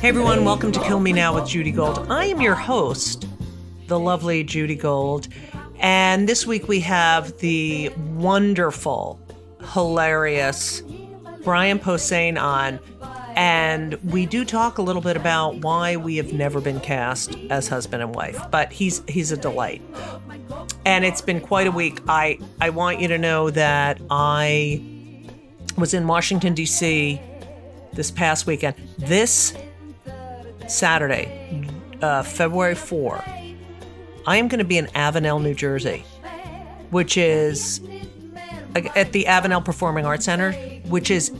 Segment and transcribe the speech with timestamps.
[0.00, 2.06] Hey everyone, welcome to Kill Me Now with Judy Gold.
[2.08, 3.26] I am your host,
[3.88, 5.26] the lovely Judy Gold.
[5.80, 9.18] And this week we have the wonderful,
[9.72, 10.84] hilarious
[11.42, 12.78] Brian Posehn on.
[13.34, 17.66] And we do talk a little bit about why we have never been cast as
[17.66, 19.82] husband and wife but he's he's a delight.
[20.86, 21.98] And it's been quite a week.
[22.06, 24.80] I i want you to know that i
[25.76, 27.20] was in washington d.c
[27.94, 28.76] this past weekend.
[28.96, 29.54] This
[30.68, 31.66] saturday
[32.02, 33.24] uh, february 4
[34.26, 36.04] i am going to be in avenel new jersey
[36.90, 37.80] which is
[38.94, 40.52] at the avenel performing arts center
[40.88, 41.32] which is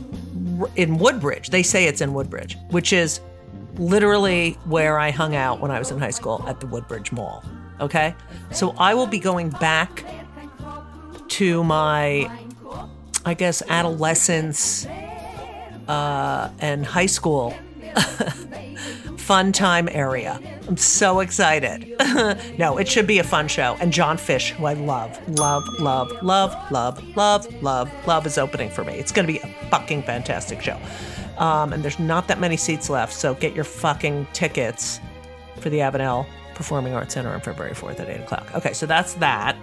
[0.75, 1.49] in Woodbridge.
[1.49, 3.21] They say it's in Woodbridge, which is
[3.75, 7.43] literally where I hung out when I was in high school at the Woodbridge Mall.
[7.79, 8.15] Okay?
[8.51, 10.05] So I will be going back
[11.29, 12.29] to my,
[13.25, 14.85] I guess, adolescence
[15.87, 17.55] uh, and high school
[19.29, 20.41] fun time area.
[20.67, 21.87] I'm so excited.
[22.57, 23.77] no, it should be a fun show.
[23.79, 28.71] And Jon Fisch, who I love, love, love, love, love, love, love, love, is opening
[28.71, 28.93] for me.
[28.93, 30.79] It's going to be a fucking fantastic show.
[31.37, 34.99] Um, and there's not that many seats left, so get your fucking tickets
[35.59, 36.25] for the Avenel
[36.55, 38.55] Performing Arts Center on February 4th at 8 o'clock.
[38.55, 39.55] Okay, so that's that.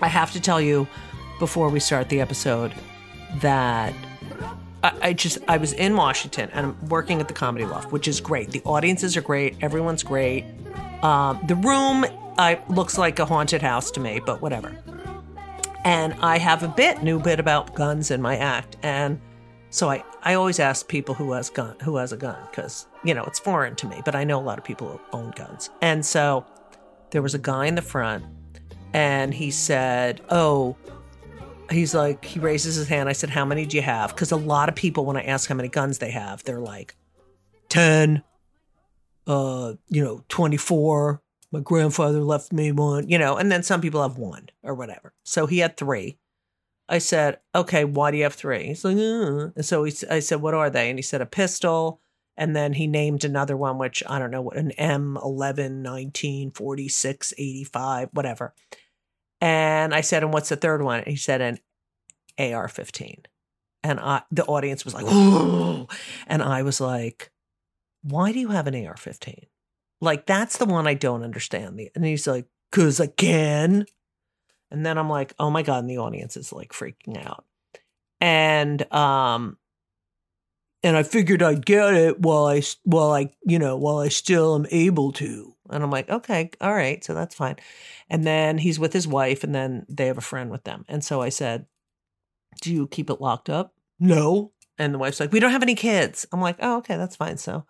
[0.00, 0.88] I have to tell you
[1.38, 2.74] before we start the episode
[3.36, 3.94] that
[4.82, 8.08] I, I just I was in Washington and I'm working at the Comedy Loft, which
[8.08, 8.50] is great.
[8.50, 9.56] The audiences are great.
[9.60, 10.44] Everyone's great.
[11.02, 12.04] Um, the room
[12.38, 14.76] uh, looks like a haunted house to me, but whatever.
[15.84, 19.20] And I have a bit new bit about guns in my act, and
[19.70, 23.14] so I, I always ask people who has gun who has a gun because you
[23.14, 25.70] know it's foreign to me, but I know a lot of people who own guns.
[25.80, 26.46] And so
[27.10, 28.24] there was a guy in the front,
[28.92, 30.76] and he said, "Oh,
[31.72, 33.08] he's like, he raises his hand.
[33.08, 34.10] I said, How many do you have?
[34.10, 36.96] Because a lot of people, when I ask how many guns they have, they're like,
[37.68, 38.22] 10,
[39.26, 41.22] uh, you know, 24,
[41.52, 45.12] my grandfather left me one, you know, and then some people have one or whatever.
[45.22, 46.18] So he had three.
[46.88, 48.66] I said, okay, why do you have three?
[48.66, 49.50] He's like, uh.
[49.54, 50.90] and so he, I said, what are they?
[50.90, 52.00] And he said, a pistol.
[52.36, 58.08] And then he named another one, which I don't know, an M11, 19, 46, 85,
[58.12, 58.54] whatever.
[59.42, 61.00] And I said, and what's the third one?
[61.00, 61.58] And he said, an
[62.38, 63.22] AR 15.
[63.82, 65.88] And I, the audience was like, oh,
[66.28, 67.32] and I was like,
[68.02, 69.46] why do you have an AR 15?
[70.00, 71.80] Like, that's the one I don't understand.
[71.96, 73.86] And he's like, because I can.
[74.70, 75.80] And then I'm like, oh my God.
[75.80, 77.44] And the audience is like freaking out.
[78.20, 79.58] And, um,
[80.84, 84.54] and I figured I'd get it while I, while I, you know, while I still
[84.54, 85.51] am able to.
[85.70, 87.56] And I'm like, okay, all right, so that's fine.
[88.10, 90.84] And then he's with his wife, and then they have a friend with them.
[90.88, 91.66] And so I said,
[92.60, 93.74] do you keep it locked up?
[94.00, 94.52] No.
[94.78, 96.26] And the wife's like, we don't have any kids.
[96.32, 97.36] I'm like, oh, okay, that's fine.
[97.36, 97.64] So,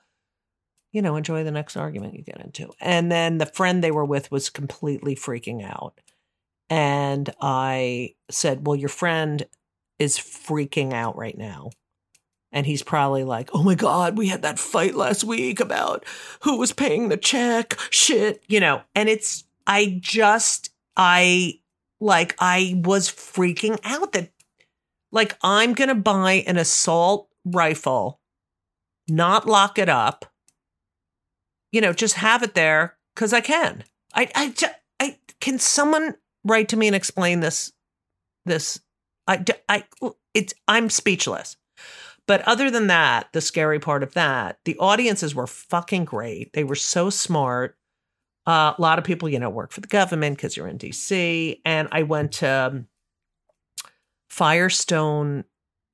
[0.93, 2.71] you know, enjoy the next argument you get into.
[2.81, 6.01] And then the friend they were with was completely freaking out.
[6.71, 9.45] And I said, well, your friend
[9.99, 11.71] is freaking out right now.
[12.53, 16.05] And he's probably like, oh my God, we had that fight last week about
[16.43, 18.83] who was paying the check, shit, you know.
[18.95, 21.61] And it's, I just, I,
[21.99, 24.31] like, I was freaking out that
[25.13, 28.21] like, I'm going to buy an assault rifle,
[29.09, 30.27] not lock it up,
[31.71, 33.85] you know, just have it there because I can.
[34.15, 34.55] I, I,
[35.01, 37.73] I, can someone write to me and explain this?
[38.45, 38.81] This,
[39.27, 39.85] I, I,
[40.35, 41.57] it's, I'm speechless.
[42.27, 46.53] But other than that, the scary part of that, the audiences were fucking great.
[46.53, 47.77] They were so smart.
[48.47, 51.61] Uh, a lot of people, you know, work for the government because you're in DC.
[51.65, 52.87] And I went to um,
[54.29, 55.45] Firestone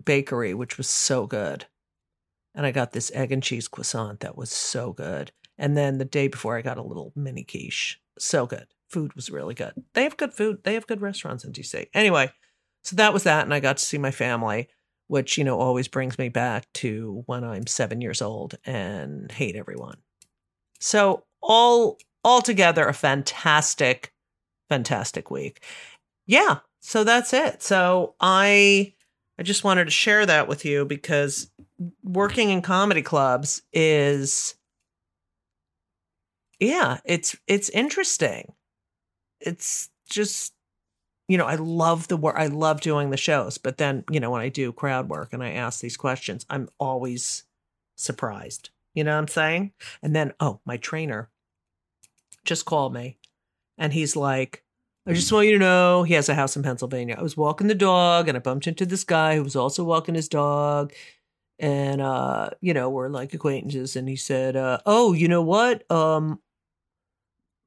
[0.05, 1.67] Bakery, which was so good.
[2.55, 5.33] And I got this egg and cheese croissant that was so good.
[5.59, 8.01] And then the day before, I got a little mini quiche.
[8.19, 8.67] So good.
[8.89, 9.73] Food was really good.
[9.95, 10.59] They have good food.
[10.65, 11.89] They have good restaurants in DC.
[11.93, 12.31] Anyway,
[12.85, 13.45] so that was that.
[13.45, 14.69] And I got to see my family,
[15.08, 19.56] which, you know, always brings me back to when I'm seven years old and hate
[19.56, 19.99] everyone.
[20.81, 24.12] So, all altogether, a fantastic,
[24.69, 25.64] fantastic week.
[26.26, 27.62] Yeah, so that's it.
[27.62, 28.94] So I
[29.38, 31.50] I just wanted to share that with you because
[32.02, 34.55] working in comedy clubs is
[36.60, 38.52] yeah, it's it's interesting.
[39.40, 40.52] It's just
[41.29, 42.37] you know, I love the work.
[42.39, 45.43] I love doing the shows, but then, you know, when I do crowd work and
[45.43, 47.45] I ask these questions, I'm always
[47.97, 48.71] surprised.
[48.95, 49.73] You know what I'm saying?
[50.03, 51.31] And then, oh, my trainer
[52.45, 53.19] just called me
[53.79, 54.65] and he's like,
[55.07, 57.17] I just want you to know he has a house in Pennsylvania.
[57.19, 60.15] I was walking the dog and I bumped into this guy who was also walking
[60.15, 60.93] his dog.
[61.59, 65.91] And uh, you know, we're like acquaintances, and he said, uh, Oh, you know what?
[65.91, 66.41] Um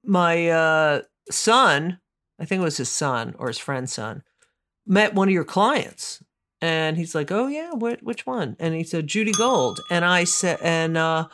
[0.03, 1.99] my uh son,
[2.41, 4.23] I think it was his son or his friend's son,
[4.85, 6.23] met one of your clients.
[6.59, 8.55] And he's like, Oh yeah, what which one?
[8.59, 9.79] And he said, Judy Gold.
[9.89, 11.27] And I said and uh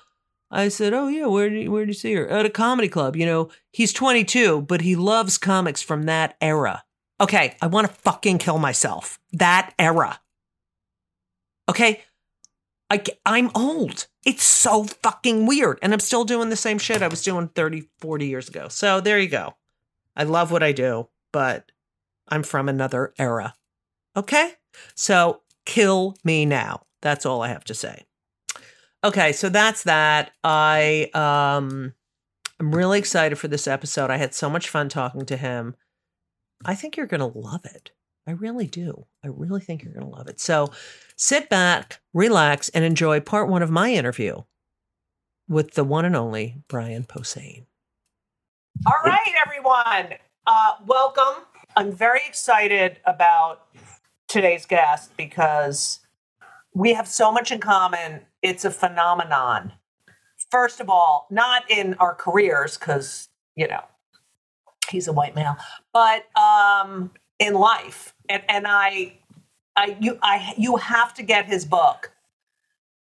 [0.50, 2.88] I said, "Oh yeah, where did you, where did you see her at a comedy
[2.88, 6.83] club?" You know, he's 22, but he loves comics from that era.
[7.19, 9.19] Okay, I want to fucking kill myself.
[9.33, 10.19] That era.
[11.68, 12.01] Okay,
[12.89, 14.07] I I'm old.
[14.25, 17.89] It's so fucking weird, and I'm still doing the same shit I was doing 30,
[18.00, 18.68] 40 years ago.
[18.69, 19.56] So there you go.
[20.18, 21.72] I love what I do, but
[22.28, 23.54] I'm from another era.
[24.18, 24.54] Okay,
[24.95, 26.81] so kill me now.
[27.02, 28.04] That's all I have to say.
[29.04, 30.31] Okay, so that's that.
[30.44, 31.94] I um
[32.59, 34.09] I'm really excited for this episode.
[34.09, 35.76] I had so much fun talking to him.
[36.66, 37.92] I think you're going to love it.
[38.26, 39.06] I really do.
[39.24, 40.40] I really think you're going to love it.
[40.40, 40.71] So
[41.16, 44.42] sit back, relax, and enjoy part one of my interview
[45.47, 47.66] with the one and only Brian Posehn.
[48.86, 50.18] All right, everyone.
[50.46, 51.44] Uh, welcome.
[51.76, 53.66] I'm very excited about
[54.28, 56.02] today's guest because
[56.74, 59.74] we have so much in common it's a phenomenon.
[60.52, 63.81] First of all, not in our careers, because, you know,
[64.90, 65.57] he's a white male,
[65.92, 68.14] but um, in life.
[68.30, 69.18] And, and I,
[69.76, 72.12] I, you, I, you have to get his book,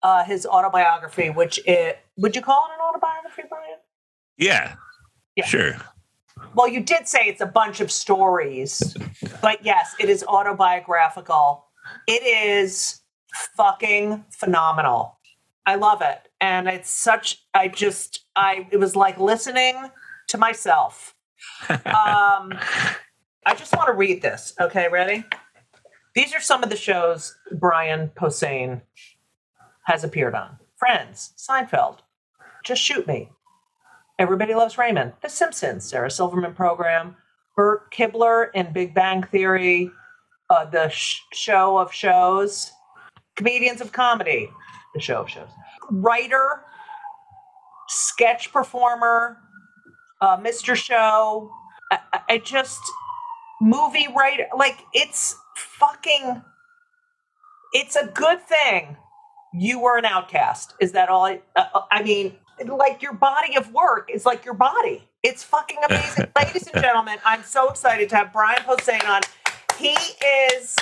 [0.02, 3.78] uh, his autobiography, which it, would you call it an autobiography, Brian?
[4.36, 4.74] Yeah,
[5.40, 5.46] yeah.
[5.46, 5.76] sure.
[6.54, 8.96] Well, you did say it's a bunch of stories,
[9.40, 11.66] but yes, it is autobiographical.
[12.06, 13.00] It is
[13.56, 15.18] fucking phenomenal.
[15.66, 16.28] I love it.
[16.40, 19.76] And it's such, I just, I, it was like listening
[20.28, 21.14] to myself.
[21.68, 21.78] um,
[23.46, 24.54] I just want to read this.
[24.60, 25.24] Okay, ready?
[26.14, 28.82] These are some of the shows Brian Posehn
[29.84, 31.98] has appeared on Friends, Seinfeld,
[32.64, 33.28] Just Shoot Me,
[34.20, 37.16] Everybody Loves Raymond, The Simpsons, Sarah Silverman program,
[37.56, 39.90] Bert Kibbler in Big Bang Theory,
[40.50, 42.70] uh, the sh- show of shows,
[43.36, 44.50] Comedians of Comedy,
[44.94, 45.48] the show of shows,
[45.90, 46.62] writer,
[47.88, 49.38] sketch performer,
[50.20, 50.76] uh, Mr.
[50.76, 51.50] Show.
[51.90, 51.98] I,
[52.28, 52.80] I- just
[53.58, 54.48] movie writer.
[54.54, 56.42] Like it's fucking.
[57.72, 58.98] It's a good thing
[59.54, 60.74] you were an outcast.
[60.78, 61.24] Is that all?
[61.24, 62.36] I, uh, I mean,
[62.68, 65.08] like your body of work is like your body.
[65.22, 67.18] It's fucking amazing, ladies and gentlemen.
[67.24, 69.22] I'm so excited to have Brian Posehn on.
[69.78, 69.96] He
[70.56, 70.76] is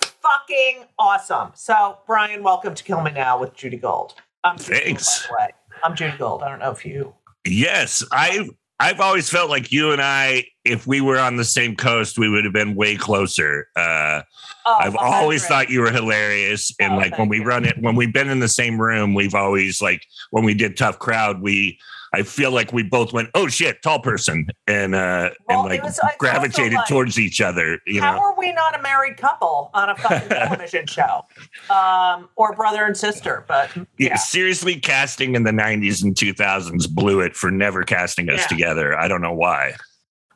[0.00, 1.50] fucking awesome.
[1.54, 4.14] So, Brian, welcome to Kill Me Now with Judy Gold.
[4.44, 5.28] I'm Judy Thanks.
[5.38, 5.48] way.
[5.82, 6.42] I'm Judy Gold.
[6.42, 7.14] I don't know if you.
[7.44, 11.76] Yes, I I've always felt like you and I, if we were on the same
[11.76, 13.68] coast, we would have been way closer.
[13.76, 14.22] Uh,
[14.68, 15.46] Oh, I've always 100.
[15.48, 17.44] thought you were hilarious, and Oh, like when we you.
[17.44, 20.02] run it, when we've been in the same room, we've always like
[20.32, 21.78] when we did Tough Crowd, we
[22.16, 25.82] I feel like we both went, oh shit, tall person, and uh Well, and like
[25.82, 27.78] was- gravitated like- towards each other.
[27.86, 31.26] You How know, are we not a married couple on a fucking television show?
[31.68, 34.16] Um, or brother and sister, but Yeah, yeah.
[34.16, 38.46] seriously, casting in the '90s and 2000s blew it for never casting us Yeah.
[38.46, 38.98] together.
[38.98, 39.74] I don't know why.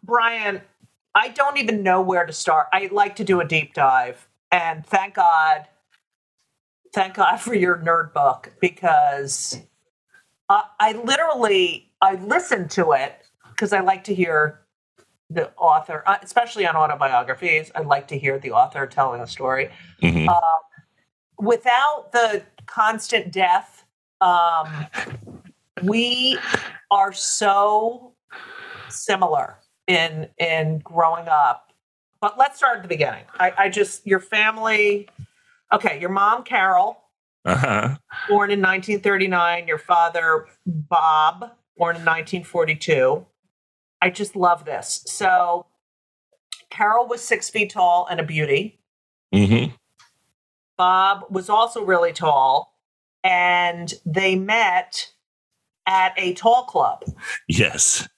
[0.03, 0.61] Brian,
[1.15, 2.67] I don't even know where to start.
[2.75, 5.67] I like to do a deep dive, and thank God,
[6.95, 9.63] thank God for your nerd book because
[10.51, 14.61] I, I literally I listened to it because I like to hear
[15.31, 17.71] the author, uh, especially on autobiographies.
[17.75, 19.71] I like to hear the author telling a story.
[20.03, 20.29] Mhm.
[21.39, 23.85] without the constant death,
[24.21, 24.87] um,
[25.83, 26.39] we
[26.91, 28.13] are so
[28.89, 31.73] similar in in growing up.
[32.21, 33.25] But let's start at the beginning.
[33.39, 35.09] I, I just your family.
[35.73, 37.00] Okay, your mom Carol,
[37.45, 37.97] Uh-huh.
[38.29, 39.67] born in 1939.
[39.67, 43.27] Your father Bob, born in 1942.
[44.03, 45.03] I just love this.
[45.07, 45.67] So,
[46.71, 48.81] Carol was six feet tall and a beauty.
[49.33, 49.67] hmm
[50.77, 52.75] Bob was also really tall,
[53.23, 55.11] and they met
[55.87, 57.05] at a tall club.
[57.49, 58.09] Yes.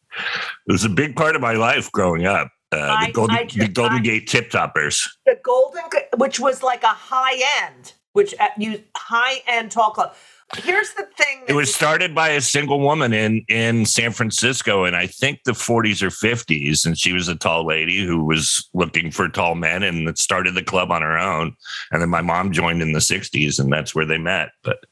[0.69, 2.51] It was a big part of my life growing up.
[2.71, 5.09] Uh, I- the Golden, I ju- the Golden I- Gate Tip Toppers.
[5.27, 5.83] The Golden,
[6.19, 10.15] which was like a high end, which at you high end tall club.
[10.59, 11.45] Here's the thing.
[11.49, 15.53] It was started by a single woman in in San Francisco, in I think the
[15.53, 19.83] 40s or 50s, and she was a tall lady who was looking for tall men,
[19.83, 21.57] and started the club on her own.
[21.91, 24.51] And then my mom joined in the 60s, and that's where they met.
[24.63, 24.85] But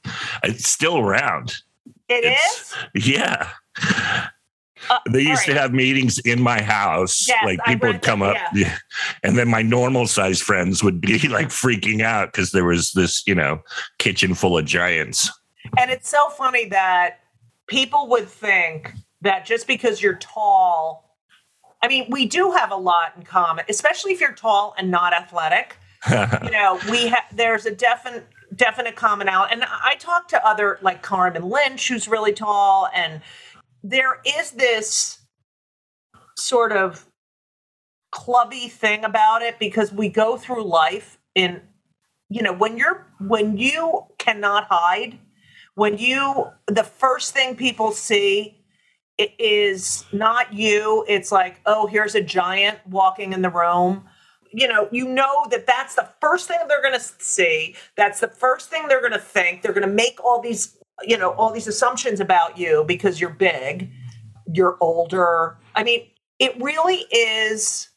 [0.42, 1.56] it's still around.
[2.08, 3.06] It it's- is.
[3.06, 3.50] Yeah.
[4.88, 7.26] Uh, They used all to have meetings in my house.
[7.28, 8.78] Yes, like people would come that, up, yeah.
[9.22, 13.26] and then my normal size friends would be like freaking out because there was this,
[13.26, 13.62] you know,
[13.98, 15.30] kitchen full of giants.
[15.78, 17.20] And it's so funny that
[17.66, 21.16] people would think that just because you're tall,
[21.82, 25.12] I mean, we do have a lot in common, especially if you're tall and not
[25.12, 25.76] athletic.
[26.10, 29.54] you know, we have there's a definite definite commonality.
[29.54, 33.20] And I talk to other like Carmen Lynch, who's really tall, and
[33.82, 35.18] there is this
[36.36, 37.06] sort of
[38.10, 41.60] clubby thing about it because we go through life in
[42.28, 45.18] you know when you're when you cannot hide
[45.74, 48.56] when you the first thing people see
[49.38, 51.04] is not you.
[51.08, 54.04] It's like oh here's a giant walking in the room.
[54.52, 57.76] You know you know that that's the first thing they're going to see.
[57.96, 59.62] That's the first thing they're going to think.
[59.62, 63.30] They're going to make all these you know all these assumptions about you because you're
[63.30, 63.90] big
[64.52, 66.06] you're older i mean
[66.38, 67.90] it really is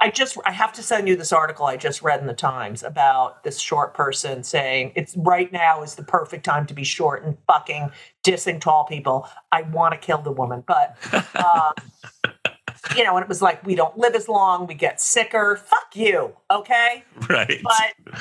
[0.00, 2.84] I just I have to send you this article I just read in the Times
[2.84, 7.24] about this short person saying it's right now is the perfect time to be short
[7.24, 7.90] and fucking
[8.24, 9.28] dissing tall people.
[9.50, 10.96] I want to kill the woman, but
[11.36, 12.32] um,
[12.96, 15.56] you know, and it was like we don't live as long, we get sicker.
[15.56, 17.04] Fuck you, okay?
[17.28, 17.60] right.
[17.62, 18.16] But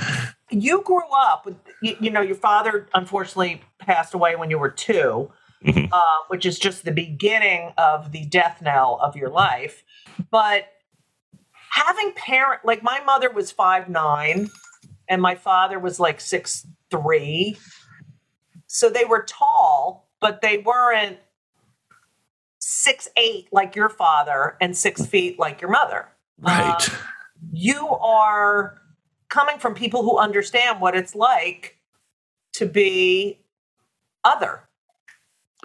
[0.49, 4.69] you grew up with you, you know your father unfortunately passed away when you were
[4.71, 5.29] 2
[5.65, 5.89] Mhm.
[5.91, 9.83] uh, which is just the beginning of the death knell of your life.
[10.29, 10.67] But
[11.71, 14.49] having parent like my mother was five nine
[15.09, 17.57] and my father was like six three
[18.67, 21.17] so they were tall but they weren't
[22.59, 25.07] six eight like your father and six mm.
[25.07, 26.07] feet like your mother
[26.39, 26.89] right.
[26.89, 26.97] Um,
[27.51, 28.81] you are
[29.29, 31.77] coming from people who understand what it's like
[32.53, 33.39] to be
[34.23, 34.67] other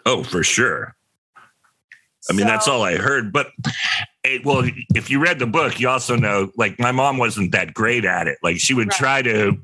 [0.07, 0.95] oh, for sure.
[2.31, 3.33] I mean, that's all I heard.
[3.33, 3.49] But
[4.23, 7.75] it, well, if you read the book, you also know like my mom wasn't that
[7.75, 8.39] great at it.
[8.43, 8.99] Like she would Right.
[8.99, 9.57] try to,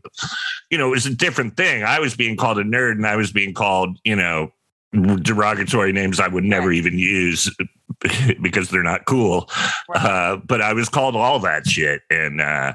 [0.70, 1.84] you know, it was a different thing.
[1.84, 4.52] I was being called a nerd and I was being called, you know,
[4.92, 6.76] derogatory names I would never Right.
[6.76, 7.54] even use
[8.40, 9.48] because they're not cool.
[9.88, 10.04] Right.
[10.04, 12.02] Uh, but I was called all that shit.
[12.10, 12.74] And, uh,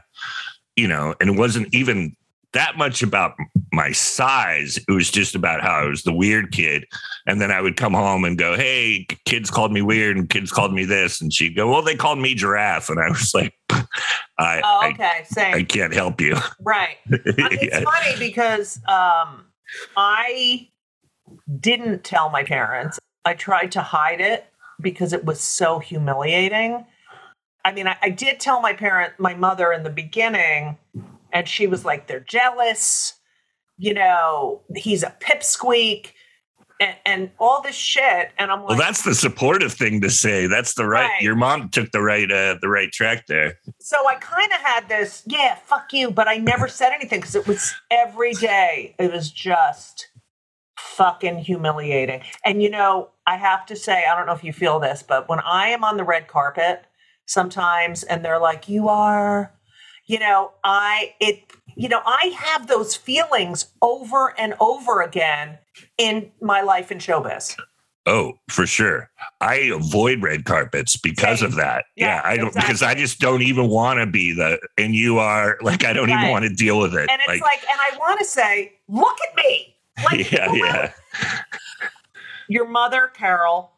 [0.75, 2.15] you know, and it wasn't even
[2.53, 3.34] that much about
[3.72, 4.77] my size.
[4.88, 6.86] It was just about how I was the weird kid.
[7.25, 10.51] And then I would come home and go, Hey, kids called me weird and kids
[10.51, 11.20] called me this.
[11.20, 12.89] And she'd go, Well, they called me giraffe.
[12.89, 13.53] And I was like,
[14.38, 15.24] I, oh, okay.
[15.38, 16.36] I, I can't help you.
[16.62, 16.98] right.
[17.08, 17.84] I mean, it's Yeah.
[17.84, 19.46] funny because um,
[19.98, 20.67] I
[21.59, 22.99] didn't tell my parents.
[23.25, 24.45] I tried to hide it
[24.81, 26.85] because it was so humiliating.
[27.65, 30.77] I mean, I, I did tell my parent, my mother in the beginning,
[31.31, 33.13] and she was like, they're jealous.
[33.77, 36.11] You know, he's a pipsqueak
[36.79, 38.31] and, and all this shit.
[38.37, 40.47] And I'm like, Well, that's the supportive thing to say.
[40.47, 41.07] That's the right.
[41.07, 41.21] Right.
[41.21, 43.59] Your mom took the right, uh, the right track there.
[43.79, 47.35] so I kind of had this, yeah, fuck you, but I never said anything because
[47.35, 48.95] it was every day.
[48.99, 50.07] It was just
[50.83, 52.21] fucking humiliating.
[52.45, 55.29] And you know, I have to say, I don't know if you feel this, but
[55.29, 56.85] when I am on the red carpet
[57.25, 59.53] sometimes and they're like, you are,
[60.05, 61.39] you know, I, it,
[61.75, 65.57] you know, I have those feelings over and over again
[65.97, 67.57] in my life in showbiz.
[68.05, 69.09] Oh, for sure.
[69.39, 71.49] I avoid red carpets because Same.
[71.49, 71.85] of that.
[71.95, 75.19] Yeah, Yeah, I don't because I just don't even want to be the and you
[75.19, 77.09] are like I don't even want to deal with it.
[77.09, 79.73] And it's like, and I want to say, look at me.
[80.03, 80.91] Like, yeah, yeah.
[82.47, 83.71] your mother, Carol,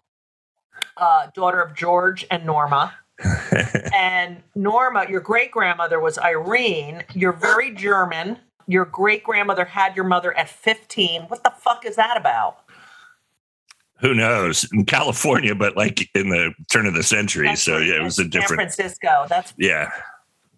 [0.97, 2.93] uh, daughter of George and Norma.
[3.93, 7.03] and Norma, your great grandmother was Irene.
[7.13, 8.37] You're very German.
[8.67, 11.23] Your great grandmother had your mother at 15.
[11.23, 12.59] What the fuck is that about?
[13.99, 14.67] Who knows?
[14.73, 17.55] In California, but like in the turn of the century.
[17.55, 19.25] so yeah, it was a different San different Francisco.
[19.29, 19.89] That's yeah.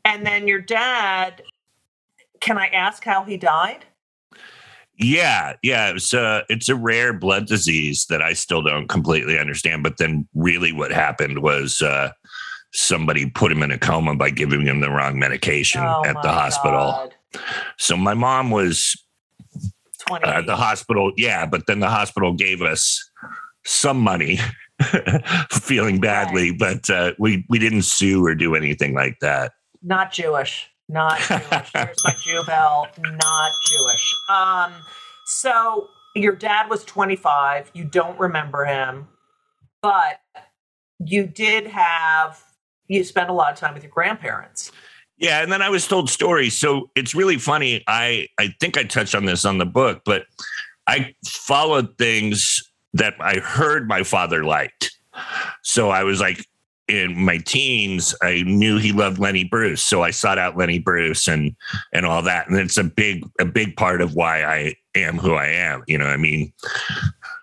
[0.06, 1.44] and then your dad.
[2.40, 3.86] Can I ask how he died?
[4.98, 5.92] Yeah, yeah.
[5.92, 9.84] It's a it's a rare blood disease that I still don't completely understand.
[9.84, 12.12] But then, really, what happened was uh,
[12.74, 16.30] somebody put him in a coma by giving him the wrong medication Oh at the
[16.32, 16.80] hospital.
[16.80, 17.16] God.
[17.78, 18.96] So my mom was
[20.08, 20.26] 20.
[20.26, 21.12] uh, the hospital.
[21.16, 23.08] Yeah, but then the hospital gave us
[23.66, 24.40] some money,
[25.52, 29.52] feeling badly, but uh, we we didn't sue or do anything like that.
[29.84, 30.72] not Jewish.
[30.90, 31.72] Not Jewish.
[31.74, 32.88] Here's my Jew bell.
[33.00, 34.16] Not Jewish.
[34.30, 34.74] Um,
[35.26, 37.72] so your dad was 25.
[37.74, 39.08] You don't remember him,
[39.82, 40.20] but
[41.00, 42.42] you did have
[42.88, 44.72] you spent a lot of time with your grandparents.
[45.18, 46.58] Yeah, and then I was told stories.
[46.58, 47.84] So it's really funny.
[47.88, 50.26] I I think I touched on this on the book, but
[50.86, 54.92] I followed things that I heard my father liked.
[55.64, 56.46] So I was like
[56.88, 61.28] in my teens, I knew he loved Lenny Bruce, so I sought out Lenny Bruce
[61.28, 61.56] and
[61.94, 62.48] and all that.
[62.48, 65.84] And it's a big a big part of why I am who I am.
[65.88, 66.54] You know, I mean,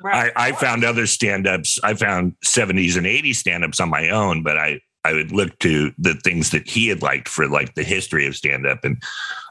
[0.05, 1.79] I, I found other stand-ups.
[1.83, 5.93] I found 70s and 80s stand-ups on my own, but I I would look to
[5.99, 8.85] the things that he had liked for like the history of stand-up.
[8.85, 9.03] And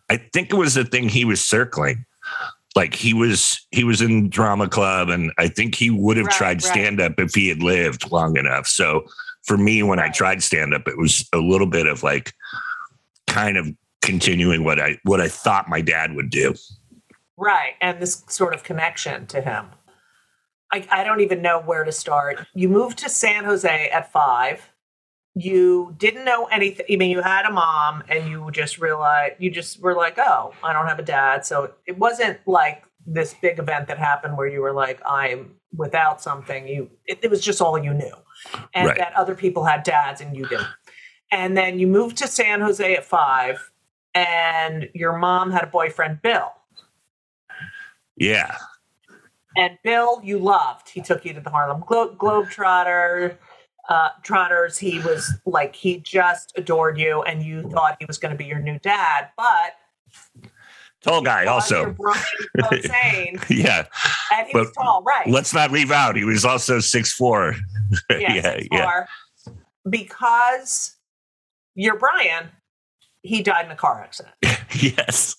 [0.10, 2.06] I think it was the thing he was circling.
[2.76, 6.36] Like he was he was in drama club and I think he would have Right,
[6.36, 6.62] tried right.
[6.64, 8.66] stand-up if he had lived long enough.
[8.66, 9.06] So
[9.44, 12.34] for me, when I tried stand-up, it was a little bit of like
[13.28, 13.68] kind of
[14.02, 16.54] continuing what I what I thought my dad would do.
[17.38, 17.74] Right.
[17.82, 19.68] And this sort of connection to him.
[20.72, 22.46] I, I don't even know where to start.
[22.56, 24.72] You moved to San Jose at five.
[25.36, 26.86] You didn't know anything.
[26.92, 30.54] I mean, you had a mom and you just realized, you just were like, oh,
[30.64, 31.46] I don't have a dad.
[31.46, 36.22] So it wasn't like this big event that happened where you were like, I'm without
[36.22, 36.68] something.
[36.68, 38.14] You, it, it was just all you knew.
[38.74, 38.98] And Right.
[38.98, 40.68] that other people had dads and you didn't.
[41.32, 43.72] And then you moved to San Jose at five
[44.14, 46.52] and your mom had a boyfriend, Bill.
[48.16, 48.56] Yeah.
[49.58, 50.90] And Bill, you loved.
[50.90, 53.38] He took you to the Harlem Glo- Globetrotter,
[53.90, 54.78] uh, Trotters.
[54.78, 58.46] He was like he just adored you, and you thought he was going to be
[58.46, 59.30] your new dad.
[59.38, 59.76] But
[61.02, 61.94] Tall guy also.
[62.58, 63.86] Posehn, Yeah.
[64.34, 65.28] and he was tall, right?
[65.28, 66.16] Let's not leave out.
[66.16, 67.56] He was also six four.
[68.10, 69.06] yeah, yeah, yeah.
[69.90, 70.96] Because
[71.76, 72.50] you're Brian,
[73.22, 74.36] he died in a car accident.
[74.76, 75.36] yes.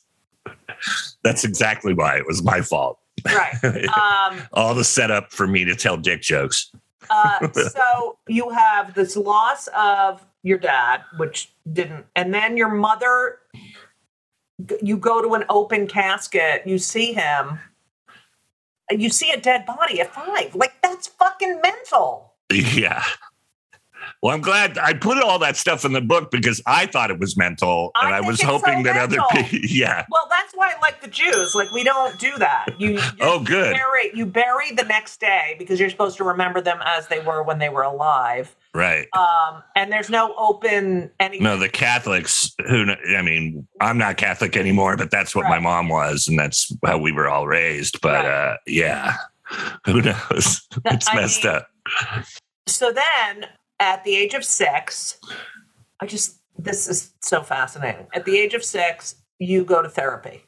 [1.22, 2.98] That's exactly why it was my fault.
[3.24, 3.54] Right.
[3.94, 6.70] Um, All the setup for me to tell dick jokes.
[7.10, 13.38] uh, so you have this loss of your dad, which didn't, and then your mother.
[14.80, 16.62] You go to an open casket.
[16.64, 17.58] You see him.
[18.90, 20.54] You see a dead body at five.
[20.54, 22.33] Like that's fucking mental.
[22.52, 23.02] Yeah.
[24.22, 27.18] Well, I'm glad I put all that stuff in the book because I thought it
[27.18, 30.04] was mental, I and I was hoping so that other people, yeah.
[30.10, 31.54] Well, that's why I like the Jews.
[31.54, 32.66] Like we don't do that.
[32.78, 33.74] You, you Oh, good.
[33.74, 37.42] bury you bury the next day because you're supposed to remember them as they were
[37.42, 38.54] when they were alive.
[38.74, 39.08] Right.
[39.14, 41.38] Um, and there's no open any.
[41.40, 45.88] No, the Catholics who, I mean, I'm not Catholic anymore, but that's what my mom
[45.88, 48.00] was, and that's how we were all raised.
[48.00, 48.52] But Right.
[48.52, 49.16] uh, yeah,
[49.86, 50.66] who knows?
[50.86, 51.68] It's I messed mean- up.
[52.66, 53.46] So then,
[53.80, 55.18] at the age of six,
[56.00, 58.06] I just this is so fascinating.
[58.14, 60.44] At the age of six, you go to therapy.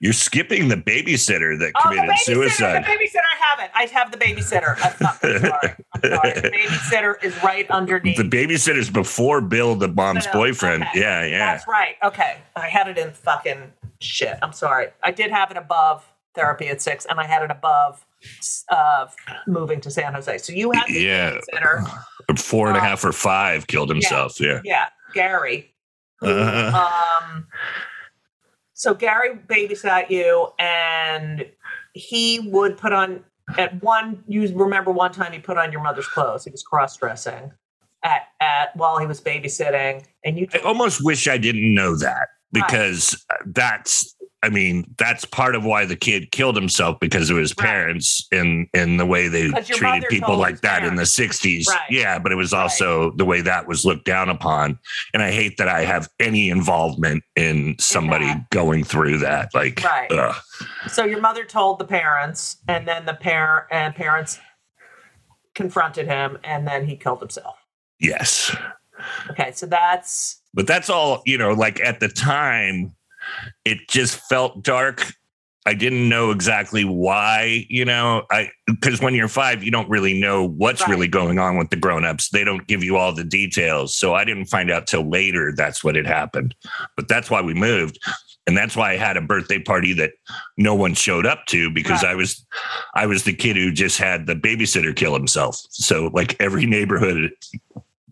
[0.00, 2.24] You're skipping the babysitter that Oh, the committed babysitter!
[2.24, 2.84] suicide.
[2.84, 3.70] The babysitter, I have it.
[3.74, 4.76] I have the babysitter.
[4.80, 5.74] I'm, sorry.
[5.94, 6.32] I'm sorry.
[6.42, 8.16] The babysitter is right underneath.
[8.16, 10.84] The babysitter's before Bill, the mom's Bill, boyfriend.
[10.84, 11.00] okay.
[11.00, 11.38] Yeah, yeah.
[11.54, 11.96] That's right.
[12.04, 12.36] Okay.
[12.54, 14.38] I had it in fucking shit.
[14.40, 14.88] I'm sorry.
[15.02, 16.04] I did have it above
[16.36, 18.05] therapy at six, and I had it above
[18.70, 19.06] uh,
[19.46, 20.38] moving to San Jose.
[20.38, 21.38] So you had the Yeah.
[22.36, 24.40] Four and a Uh, half or five killed himself.
[24.40, 24.60] Yeah.
[24.64, 25.74] Yeah, Gary.
[26.20, 27.22] who, Uh-huh.
[27.24, 27.46] Um,
[28.72, 31.46] so Gary babysat you, and
[31.92, 33.24] he would put on
[33.58, 34.22] at one.
[34.26, 36.44] You remember one time he put on your mother's clothes.
[36.44, 37.52] He was cross dressing
[38.02, 40.48] at at while he was babysitting, and you.
[40.52, 44.15] I almost wish I didn't know that because that's
[44.46, 47.66] I mean, that's part of why the kid killed himself because of his Right.
[47.66, 51.66] parents and and the way they treated people like that in the 60s.
[51.66, 51.80] Right.
[51.90, 54.78] Yeah, but it was also the way that was looked down upon.
[55.12, 59.48] And I hate that I have any involvement in somebody going through that.
[59.52, 60.12] Like, Right.
[60.12, 60.36] ugh.
[60.86, 64.38] So your mother told the parents, and then the parent and parents
[65.56, 67.56] confronted him, and then he killed himself.
[67.98, 68.54] yes.
[69.30, 72.94] Okay, so that's But that's all, you know, like at the time,
[73.64, 75.12] it just felt dark.
[75.68, 80.18] I didn't know exactly why, you know, I because when you're five, you don't really
[80.18, 80.90] know what's Right.
[80.90, 82.28] really going on with the grown-ups.
[82.30, 83.92] They don't give you all the details.
[83.96, 86.54] So I didn't find out till later that's what had happened.
[86.96, 87.98] But that's why we moved.
[88.46, 90.12] And that's why I had a birthday party that
[90.56, 92.12] no one showed up to because Right.
[92.12, 92.46] I was
[92.94, 95.60] I was the kid who just had the babysitter kill himself.
[95.70, 97.32] So like every neighborhood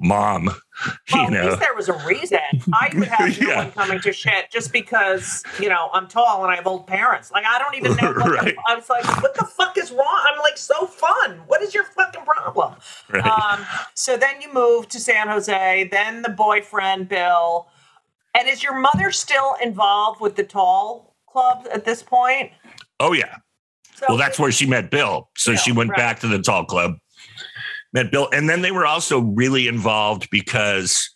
[0.00, 0.50] mom,
[1.12, 1.46] well, you at know.
[1.48, 2.38] least there was a reason.
[2.72, 3.56] I would have no Yeah.
[3.58, 7.30] one coming to shit just because you know I'm tall and I have old parents.
[7.30, 8.12] Like I don't even know.
[8.24, 8.54] What Right.
[8.56, 10.24] the, I was like, what the fuck is wrong?
[10.32, 11.40] I'm like so fun.
[11.46, 12.74] What is your fucking problem?
[13.10, 13.24] Right.
[13.26, 13.60] Um,
[13.94, 15.88] so then you moved to San Jose.
[15.90, 17.68] Then the boyfriend Bill,
[18.36, 22.50] and is your mother still involved with the tall club at this point?
[23.00, 23.36] oh yeah.
[23.96, 25.28] So Well, that's where she met Bill.
[25.36, 25.96] So Bill, she went right.
[25.98, 26.94] back to the tall club,
[27.94, 28.28] met Bill.
[28.32, 31.08] And then they were also really involved because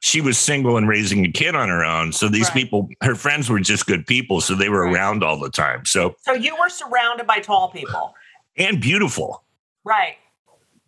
[0.00, 2.12] she was single and raising a kid on her own.
[2.12, 2.54] So these Right.
[2.54, 4.40] people, her friends were just good people.
[4.40, 4.94] So they were Right.
[4.94, 5.84] around all the time.
[5.84, 8.14] So, So you were surrounded by tall people,
[8.56, 9.42] and beautiful.
[9.84, 10.16] right?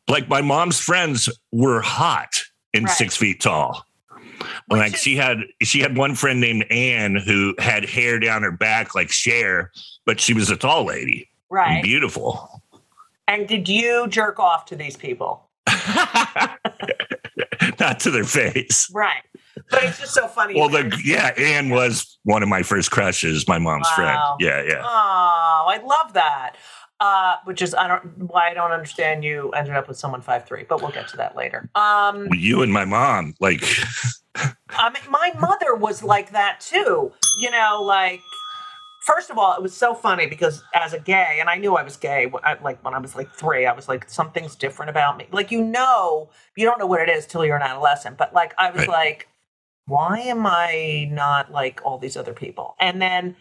[0.06, 2.94] Like my mom's friends were hot and Right.
[2.96, 3.84] six feet tall.
[4.68, 8.42] Which like is- she had she had one friend named Anne who had hair down
[8.42, 9.72] her back like Cher,
[10.04, 11.28] but she was a tall lady.
[11.50, 11.82] Right.
[11.82, 12.53] Beautiful.
[13.26, 15.48] And did you jerk off to these people?
[17.80, 18.90] Not to their face.
[18.92, 19.22] Right.
[19.70, 20.54] But it's just so funny.
[20.54, 24.18] Well, the yeah, Anne was one of my first crushes, my mom's friend.
[24.40, 24.82] Yeah, yeah.
[24.84, 26.56] Oh, I love that.
[27.00, 30.46] Uh, which is I don't why I don't understand you ended up with someone five
[30.46, 31.68] three, but we'll get to that later.
[31.74, 33.62] Um, You and my mom, like,
[34.70, 37.12] I mean, my mother was like that too.
[37.40, 38.20] You know, like
[39.04, 41.82] first of all, it was so funny because as a gay, and I knew I
[41.82, 42.30] was gay.
[42.42, 45.26] I- Like when I was like three, I was like something's different about me.
[45.30, 48.16] Like you know, you don't know what it is till you're an adolescent.
[48.18, 48.88] But like I was Right.
[48.88, 49.28] like,
[49.86, 52.74] why am I not like all these other people?
[52.80, 53.36] And then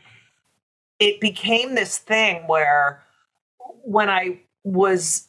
[0.99, 3.03] it became this thing where
[3.83, 5.27] when I was,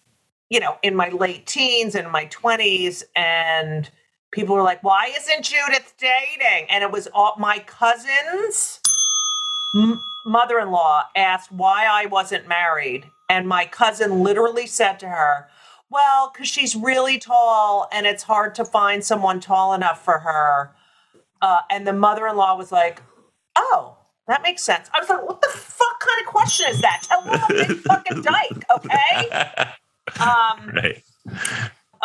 [0.51, 3.91] you know, in my late teens and my 20s, and
[4.33, 6.69] people were like, why isn't Judith dating?
[6.71, 8.81] And it was all my cousins'
[9.75, 13.11] m- mother in law asked why I wasn't married.
[13.29, 15.49] And my cousin literally said to her,
[15.91, 20.75] well, because she's really tall and it's hard to find someone tall enough for her.
[21.41, 23.03] Uh, and the mother in law was like,
[23.57, 24.89] oh, that makes sense.
[24.95, 27.03] I was like, what the fuck kind of question is that?
[27.03, 29.31] Tell me a big fucking dyke, okay?
[30.21, 31.03] Um, right.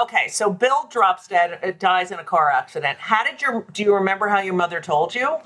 [0.02, 3.00] okay, so Bill drops dead, uh, dies in a car accident.
[3.00, 5.38] How did your, do you remember how your mother told you?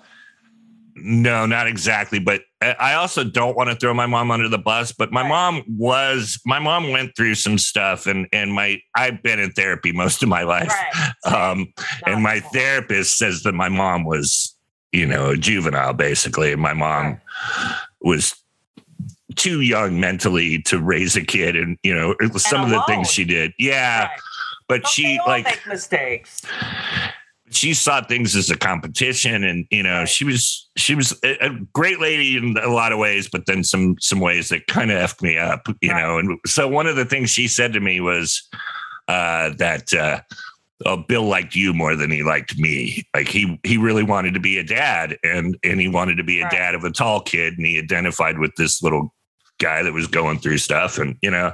[1.05, 2.19] No, not exactly.
[2.19, 4.93] But I also don't want to throw my mom under the bus.
[4.93, 5.27] But my Right.
[5.29, 9.91] mom was my mom went through some stuff, and and my I've been in therapy
[9.91, 10.69] most of my life.
[10.69, 11.11] Right.
[11.25, 11.73] Um,
[12.05, 14.55] and my Not- therapist says that my mom was,
[14.91, 16.51] you know, a juvenile basically.
[16.53, 17.19] And my mom
[18.01, 18.35] was
[19.35, 22.81] too young mentally to raise a kid, and you know, it was some of the
[22.87, 23.51] things she did.
[23.59, 24.03] Yeah.
[24.03, 24.19] Right.
[24.69, 26.41] but Don't she like make mistakes.
[27.55, 31.49] She saw things as a competition and you know she was she was a, a
[31.73, 34.97] great lady in a lot of ways but then some some ways that kind of
[34.97, 36.01] effed me up you Right.
[36.01, 38.47] know and so one of the things she said to me was
[39.07, 40.21] uh that uh
[40.85, 43.03] oh, Bill liked you more than he liked me.
[43.15, 46.39] Like he he really wanted to be a dad, and and he wanted to be
[46.41, 46.51] a Right.
[46.51, 49.13] dad of a tall kid, and he identified with this little
[49.59, 51.53] guy that was going through stuff, and you know,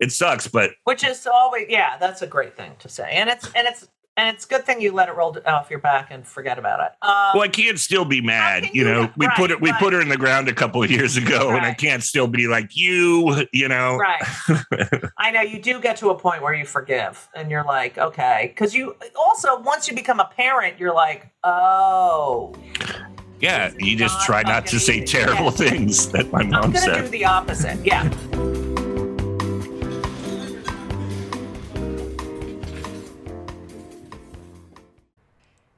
[0.00, 3.10] it sucks, but Which is always yeah, that's a great thing to say.
[3.12, 5.78] And it's and it's and it's a good thing you let it roll off your
[5.80, 6.92] back and forget about it.
[7.06, 8.68] Um, Well, I can't still be mad.
[8.72, 9.80] You know, we put it we right.
[9.80, 12.46] put her in the ground a couple of years ago, and I can't still be
[12.46, 13.46] like you.
[13.52, 14.22] You know, Right.
[15.18, 18.52] I know you do get to a point where you forgive and you're like, okay.
[18.54, 22.54] Because you also, once you become a parent, you're like, oh,
[23.40, 23.72] yeah.
[23.78, 25.50] You just try not to say terrible Yeah.
[25.70, 27.10] things that my mom I'm to do said.
[27.10, 27.84] the opposite.
[27.84, 28.08] Yeah.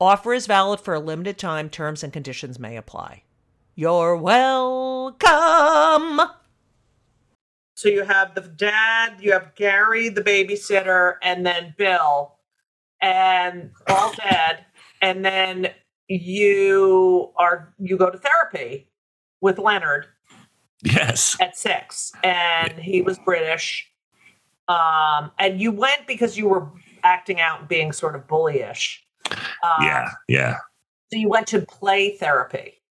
[0.00, 1.70] Offer is valid for a limited time.
[1.70, 3.22] Terms and conditions may apply.
[3.74, 5.20] You're welcome.
[7.76, 12.36] So you have the dad, you have Gary, the babysitter, and then Bill,
[13.02, 14.64] and all dead.
[15.02, 15.68] And then
[16.08, 18.88] you are you go to therapy
[19.40, 20.06] with Leonard
[20.82, 21.36] Yes.
[21.40, 23.90] at six, and he was British.
[24.68, 26.70] Um, and you went because you were
[27.04, 28.98] acting out and being sort of bullyish.
[29.30, 30.10] Um, Yeah.
[30.28, 30.56] Yeah.
[31.12, 32.82] So you went to play therapy,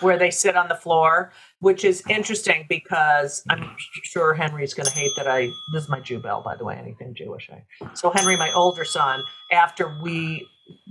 [0.00, 4.92] where they sit on the floor, which is interesting because I'm sure Henry's going to
[4.92, 5.50] hate that I.
[5.72, 6.76] This is my Jew bell, by the way.
[6.76, 7.50] Anything Jewish.
[7.50, 9.22] I, so Henry, my older son,
[9.52, 10.46] after we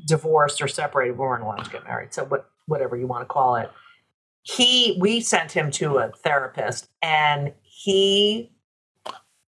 [0.07, 2.13] divorced or separated, we weren't allowed to get married.
[2.13, 3.71] So what, whatever you want to call it,
[4.43, 8.51] he we sent him to a therapist, and he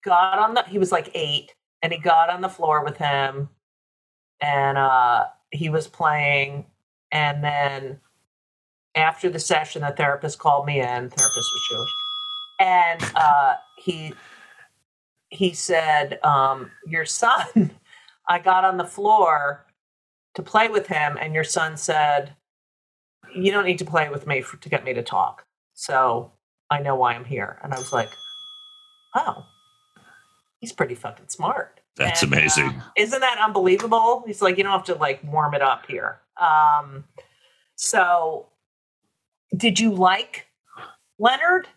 [0.04, 0.64] got on the.
[0.68, 3.50] He was like eight, and he got on the floor with him
[4.42, 6.66] and uh, he was playing.
[7.12, 8.00] And then
[8.96, 10.86] after the session, the therapist called me in.
[10.86, 11.92] Therapist was Jewish,
[12.60, 14.14] and uh, he
[15.30, 17.72] he said, um, "Your son."
[18.30, 19.66] I got on the floor
[20.36, 22.36] to play with him, and your son said,
[23.34, 26.32] "You don't need to play with me for, to get me to talk." So
[26.70, 28.10] I know why I'm here, and I was like,
[29.16, 29.46] "Oh,
[30.60, 32.82] he's pretty fucking smart." That's And, uh, amazing.
[32.98, 34.24] isn't that unbelievable?
[34.26, 36.20] He's like, you don't have to like warm it up here.
[36.40, 37.04] Um,
[37.76, 38.48] so
[39.56, 40.48] did you like
[41.20, 41.68] Leonard?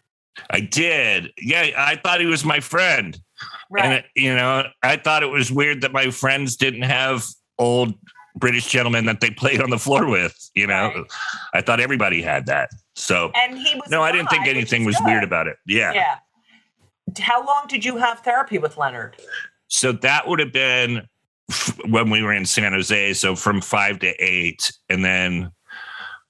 [0.51, 1.33] I did.
[1.39, 3.19] Yeah, I thought he was my friend.
[3.71, 3.85] Right.
[3.85, 7.27] And, you know, I thought it was weird that my friends didn't have
[7.59, 7.95] old
[8.37, 10.51] British gentlemen that they played on the floor with.
[10.55, 11.05] You know, Right.
[11.55, 12.71] I thought everybody had that.
[12.95, 15.07] So And he was no, I didn't think anything was good.
[15.07, 15.57] weird about it.
[15.67, 15.93] Yeah.
[15.93, 16.17] Yeah.
[17.21, 19.17] How long did you have therapy with Leonard?
[19.69, 21.07] So that would have been
[21.89, 23.15] when we were in San Jose.
[23.15, 25.51] So from five to eight, and then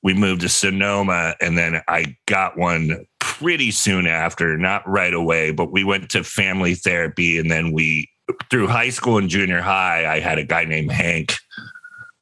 [0.02, 5.50] we moved to Sonoma, and then I got one pretty soon after, not right away,
[5.50, 8.08] but we went to family therapy, and then we
[8.50, 11.34] through high school and junior high, I had a guy named Hank,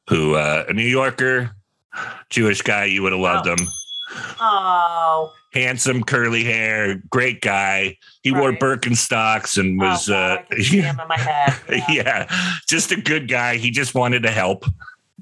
[0.09, 1.51] who uh, a New Yorker,
[2.29, 2.85] Jewish guy.
[2.85, 3.53] You would have loved Oh.
[3.53, 3.67] him.
[4.39, 7.97] Oh, Handsome, curly hair, great guy.
[8.23, 11.53] He wore Birkenstocks and was oh God, uh, I can see him in my head.
[11.69, 11.85] Yeah.
[11.89, 12.35] yeah,
[12.67, 13.57] just a good guy.
[13.57, 14.65] He just wanted to help.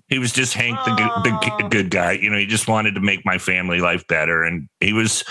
[0.07, 2.13] He was just Hank, the good, the good guy.
[2.13, 5.23] You know, he just wanted to make my family life better, and he was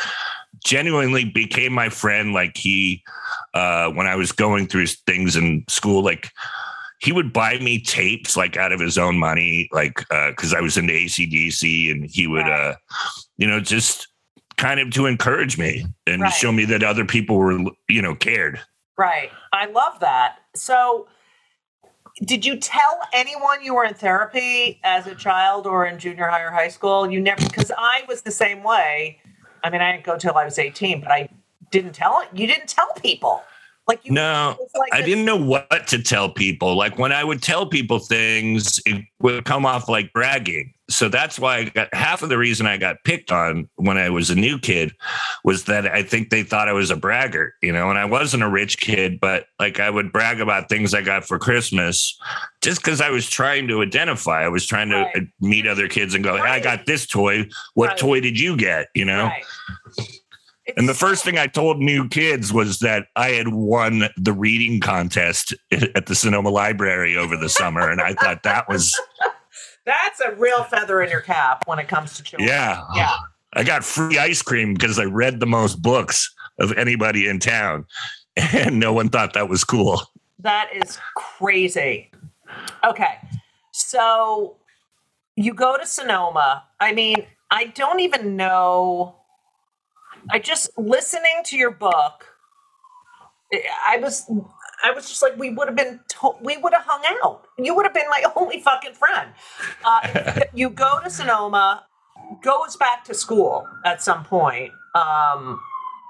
[0.65, 2.33] genuinely became my friend.
[2.33, 3.03] Like he,
[3.55, 6.31] uh, when I was going through things in school, like
[7.01, 9.97] he would buy me tapes like out of his own money, like
[10.29, 12.71] because I was into ACDC, and he would, Right.
[12.71, 12.75] uh,
[13.39, 14.09] you know, just
[14.61, 16.33] kind of to encourage me and Right.
[16.33, 18.61] show me that other people were, you know, cared.
[18.96, 19.31] Right.
[19.53, 20.37] I love that.
[20.55, 21.09] So,
[22.23, 26.42] did you tell anyone you were in therapy as a child or in junior high
[26.42, 27.11] or high school?
[27.11, 29.18] You never, because I was the same way.
[29.64, 31.29] I mean, I didn't go till I was 18, but I
[31.70, 32.29] didn't tell it.
[32.35, 33.42] You didn't tell people.
[33.88, 36.77] Like, you, No, like I didn't know what to tell people.
[36.77, 40.75] Like when I would tell people things, it would come off like bragging.
[40.90, 44.11] So that's why I got half of the reason I got picked on when I
[44.11, 44.92] was a new kid
[45.44, 48.42] was that I think they thought I was a bragger, you know, and I wasn't
[48.42, 52.18] a rich kid, but like I would brag about things I got for Christmas
[52.61, 54.42] just because I was trying to identify.
[54.44, 55.16] I was trying to Right.
[55.16, 57.48] Uh, meet other kids and go, hey, I got this toy.
[57.74, 57.98] What Right.
[57.98, 58.88] toy did you get?
[58.94, 59.24] You know?
[59.24, 59.44] Right.
[60.76, 64.81] And the first thing I told new kids was that I had won the reading
[64.81, 67.90] contest at the Sonoma Library over the summer.
[67.90, 68.98] And I thought that was,
[69.85, 72.49] that's a real feather in your cap when it comes to children.
[72.49, 72.83] yeah.
[72.95, 73.16] Yeah.
[73.53, 77.87] I got free ice cream because I read the most books of anybody in town.
[78.37, 80.01] And no one thought that was cool.
[80.38, 82.11] That is crazy.
[82.85, 83.19] Okay.
[83.73, 84.57] So
[85.35, 86.64] you go to Sonoma.
[86.79, 89.16] I mean, I don't even know.
[90.31, 92.27] I just listening to your book.
[93.87, 94.31] I was
[94.85, 97.47] I was just like we would have been to- we would have hung out.
[97.59, 99.31] You would have been my only fucking friend.
[99.85, 101.85] Uh, you go to Sonoma,
[102.43, 105.61] goes back to school at some point, um,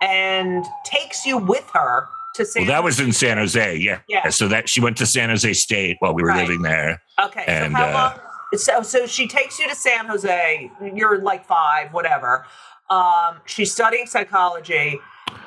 [0.02, 2.06] and takes you with her
[2.36, 2.62] to San.
[2.62, 3.76] Well, that was in San Jose.
[3.76, 4.00] Yeah.
[4.08, 4.28] Yeah.
[4.30, 6.46] So that she went to San Jose State while we were Right.
[6.46, 7.02] living there.
[7.22, 8.20] Okay, And, so how uh, long?
[8.58, 10.70] So, so she takes you to San Jose.
[10.94, 12.46] You're like five, whatever.
[12.88, 14.98] Um, she's studying psychology,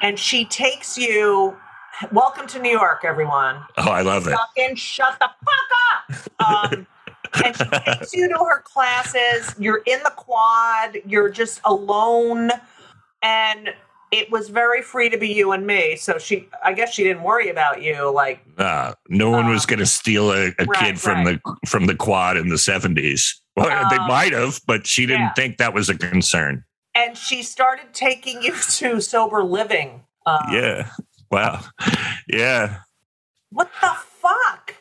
[0.01, 1.57] and she takes you.
[2.11, 3.57] Welcome to New York, everyone.
[3.77, 4.31] Oh, I love it.
[4.35, 6.73] Fucking shut the fuck up.
[6.73, 6.87] Um,
[7.43, 9.55] and she takes you to her classes.
[9.59, 10.97] You're in the quad.
[11.05, 12.49] You're just alone,
[13.21, 13.69] and
[14.11, 15.95] it was very free to be you and me.
[15.95, 18.11] So she, I guess, she didn't worry about you.
[18.11, 21.39] Like, Uh, no one was Um, going to steal a, a right, kid from the
[21.67, 23.39] from the quad in the seventies.
[23.55, 25.33] Well, they Um, might have, but she didn't yeah.
[25.33, 26.63] think that was a concern.
[26.95, 30.01] and she started taking you to sober living.
[30.25, 30.89] Um, yeah.
[31.33, 31.61] Wow.
[32.27, 32.77] Yeah.
[33.49, 33.91] What the
[34.21, 34.75] fuck?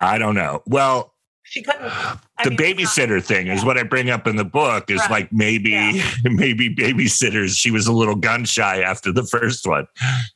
[0.00, 0.62] I don't know.
[0.66, 1.12] Well,
[1.44, 1.82] She couldn't.
[1.84, 4.90] I the mean, it's not- babysitter thing is what I bring up in the book
[4.90, 5.10] is Right.
[5.10, 6.10] like maybe Yeah.
[6.24, 9.86] maybe babysitters she was a little gun shy after the first one,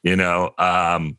[0.05, 0.53] you know.
[0.59, 1.19] Um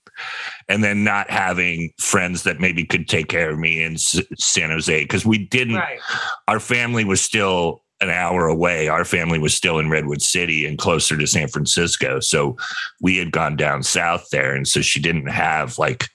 [0.69, 4.69] and then not having friends that maybe could take care of me in S- San
[4.69, 5.99] Jose because we didn't Right.
[6.47, 8.87] our family was still an hour away.
[8.87, 12.19] Our family was still in Redwood City and closer to San Francisco.
[12.19, 12.57] So
[12.99, 14.53] we had gone down south there.
[14.55, 16.05] And so she didn't have like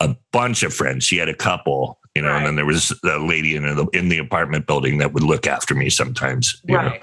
[0.00, 1.04] a bunch of friends.
[1.04, 2.38] She had a couple, you know, Right.
[2.38, 5.46] and then there was a lady in the in the apartment building that would look
[5.46, 6.60] after me sometimes.
[6.64, 6.82] you know.
[6.82, 7.02] Right.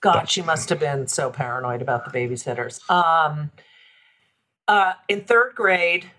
[0.00, 2.78] God, she must have been so paranoid about the babysitters.
[2.90, 3.50] Um,
[4.68, 6.10] uh, in third grade,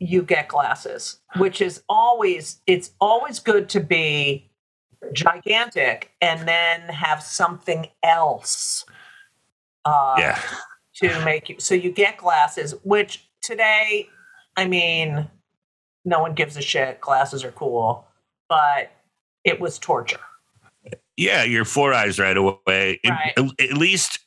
[0.00, 4.49] you get glasses, which is always it's always good to be
[5.12, 8.84] gigantic and then have something else.
[9.84, 10.38] Uh, Yeah.
[10.96, 14.06] to make you so you get glasses which today
[14.58, 15.26] i mean
[16.04, 18.06] no one gives a shit glasses are cool
[18.50, 18.90] but
[19.44, 20.20] it was torture
[21.16, 23.00] Yeah, your four eyes right away.
[23.06, 23.32] Right.
[23.38, 24.18] at least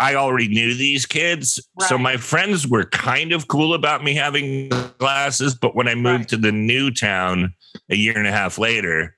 [0.00, 1.64] I already knew these kids.
[1.80, 5.54] So my friends were kind of cool about me having glasses.
[5.54, 6.28] But when I moved Right.
[6.30, 7.54] to the new town
[7.88, 9.16] a year and a half later,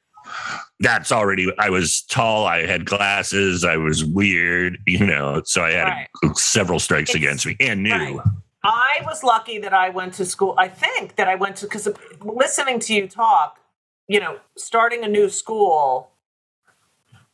[0.80, 2.46] that's already, I was tall.
[2.46, 3.64] I had glasses.
[3.64, 5.42] I was weird, you know.
[5.44, 6.36] So I had Right.
[6.36, 8.18] several strikes It's- against me and new.
[8.18, 8.26] Right.
[8.64, 11.86] i was lucky that i went to school i think that i went to because
[12.20, 13.60] listening to you talk
[14.08, 16.12] you know, starting a new school,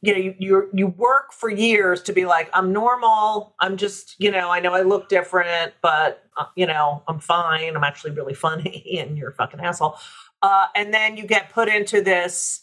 [0.00, 3.54] you know, you you you work for years to be like, I'm normal.
[3.60, 7.76] I'm just, you know, I know I look different, but uh, you know, I'm fine.
[7.76, 9.96] I'm actually really funny, and you're a fucking asshole.
[10.40, 12.62] Uh, and then you get put into this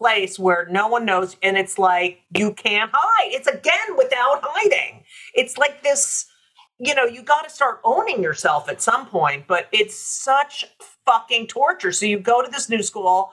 [0.00, 3.32] place where no one knows, and it's like you can't hide.
[3.32, 5.04] It's again without hiding.
[5.34, 6.26] It's like this.
[6.82, 10.64] You know, you got to start owning yourself at some point, but it's such
[11.04, 11.92] fucking torture.
[11.92, 13.32] So you go to this new school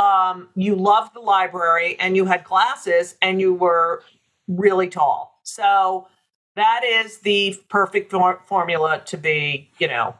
[0.00, 4.02] um, you loved the library and you had glasses and you were
[4.48, 5.40] really tall.
[5.42, 6.08] So
[6.56, 10.16] that is the perfect for- formula to be, you know,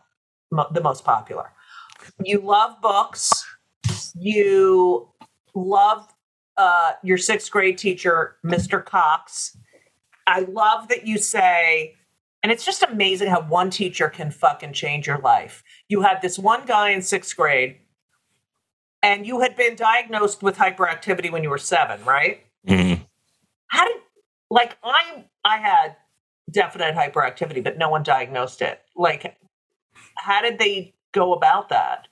[0.73, 1.53] the most popular.
[2.23, 3.31] You love books.
[4.15, 5.10] You
[5.55, 6.07] love
[6.57, 8.85] uh, your sixth grade teacher, Mr.
[8.85, 9.57] Cox.
[10.27, 11.95] I love that you say,
[12.43, 15.63] and it's just amazing how one teacher can fucking change your life.
[15.89, 17.79] You had this one guy in sixth grade
[19.03, 22.45] and you had been diagnosed with hyperactivity when you were seven, right?
[22.67, 23.07] Mhm.
[23.69, 23.97] How did
[24.51, 25.97] like I I had
[26.51, 28.83] definite hyperactivity, but no one diagnosed it.
[28.97, 29.37] Like,
[30.17, 32.09] how did they go about that?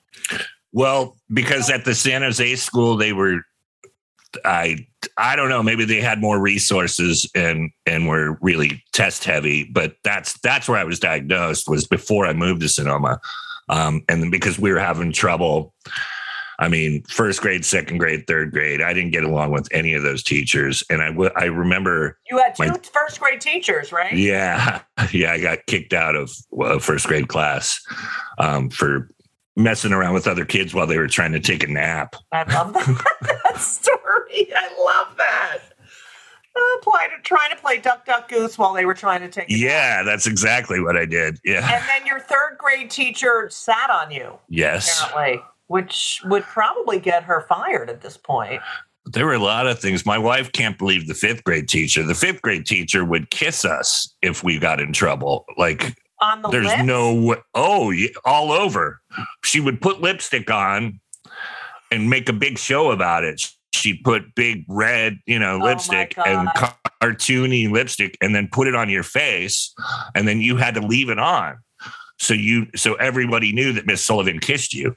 [0.71, 3.41] Well, because at the San Jose school they were
[4.45, 4.85] I
[5.17, 9.95] I don't know, maybe they had more resources and and were really test heavy, but
[10.03, 13.19] that's that's where I was diagnosed was before I moved to Sonoma.
[13.69, 15.73] Um, and then because we were having trouble
[16.61, 20.03] I mean, first grade, second grade, third grade, I didn't get along with any of
[20.03, 20.83] those teachers.
[20.89, 24.11] And I, w- I remember, You had two My- first grade teachers, right?
[24.11, 24.81] yeah,
[25.13, 26.29] yeah, I got kicked out of
[26.83, 27.79] first grade class
[28.39, 29.07] um, for
[29.59, 32.15] messing around with other kids while they were trying to take a nap.
[32.31, 33.05] I love that,
[33.43, 34.47] that story.
[34.55, 35.59] I love that.
[36.55, 39.49] Uh, play, trying to play duck, duck, goose while they were trying to take.
[39.49, 39.61] a nap.
[39.61, 41.39] Yeah, that's exactly what I did.
[41.43, 41.59] Yeah.
[41.71, 45.03] And then your third grade teacher sat on you, Yes.
[45.03, 48.61] apparently, which would probably get her fired at this point.
[49.05, 50.05] There were a lot of things.
[50.05, 52.03] My wife can't believe the fifth grade teacher.
[52.03, 55.45] The fifth grade teacher would kiss us if we got in trouble.
[55.57, 56.83] Like, On the there's lips?
[56.83, 57.93] no oh
[58.25, 58.99] all over
[59.43, 60.99] she would put lipstick on
[61.91, 63.41] and make a big show about it
[63.73, 66.49] she'd put big red you know Oh lipstick and
[67.01, 69.73] cartoony lipstick and then put it on your face
[70.13, 71.57] and then you had to leave it on
[72.17, 74.95] so you so everybody knew that miss sullivan kissed you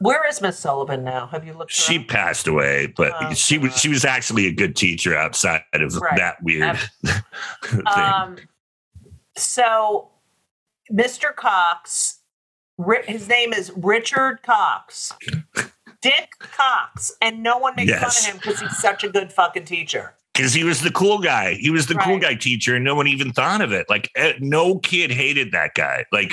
[0.00, 1.26] Where is Miss Sullivan now?
[1.26, 1.70] Have you looked?
[1.76, 2.08] her she up?
[2.08, 6.16] passed away but Oh, she was she was actually a good teacher outside of Right.
[6.18, 6.78] that weird
[7.64, 7.82] thing.
[7.86, 8.36] Um,
[9.36, 10.10] so,
[10.92, 11.34] Mr.
[11.34, 12.20] Cox,
[13.06, 15.12] his name is Richard Cox,
[16.00, 18.00] Dick Cox, and no one makes Yes.
[18.00, 20.14] fun of him because he's such a good fucking teacher.
[20.34, 21.54] because he was the cool guy.
[21.54, 23.90] He was the cool guy teacher, and no one even thought of it.
[23.90, 24.08] Like
[24.40, 26.04] no kid hated that guy.
[26.12, 26.32] Like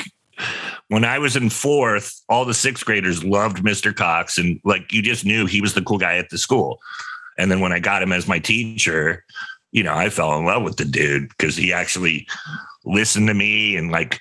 [0.89, 3.95] when I was in fourth, all the sixth graders loved Mr.
[3.95, 6.80] Cox, and like you just knew he was the cool guy at the school.
[7.39, 9.26] And then when I got him as my teacher,
[9.72, 12.28] you know, I fell in love with the dude because he actually
[12.86, 14.19] listened to me and like.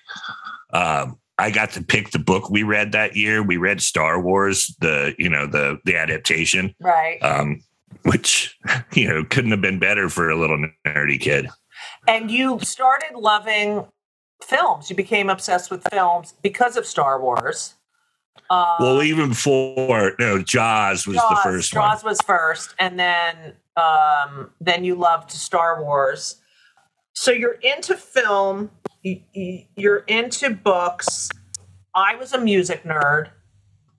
[0.73, 3.43] Um, I got to pick the book we read that year.
[3.43, 7.19] We read Star Wars, the you know the the adaptation Right.
[7.23, 7.61] um,
[8.03, 8.57] which
[8.93, 11.49] you know couldn't have been better for a little nerdy kid.
[12.07, 13.87] and you started loving
[14.45, 14.91] films.
[14.91, 17.75] You became obsessed with films because of Star Wars.
[18.51, 22.11] Um, well, even before no, Jaws was the first Jaws one.
[22.13, 26.37] was first, and then um, then you loved Star Wars.
[27.15, 28.71] So you're into film.
[29.03, 31.29] You're into books.
[31.95, 33.31] I was a music nerd,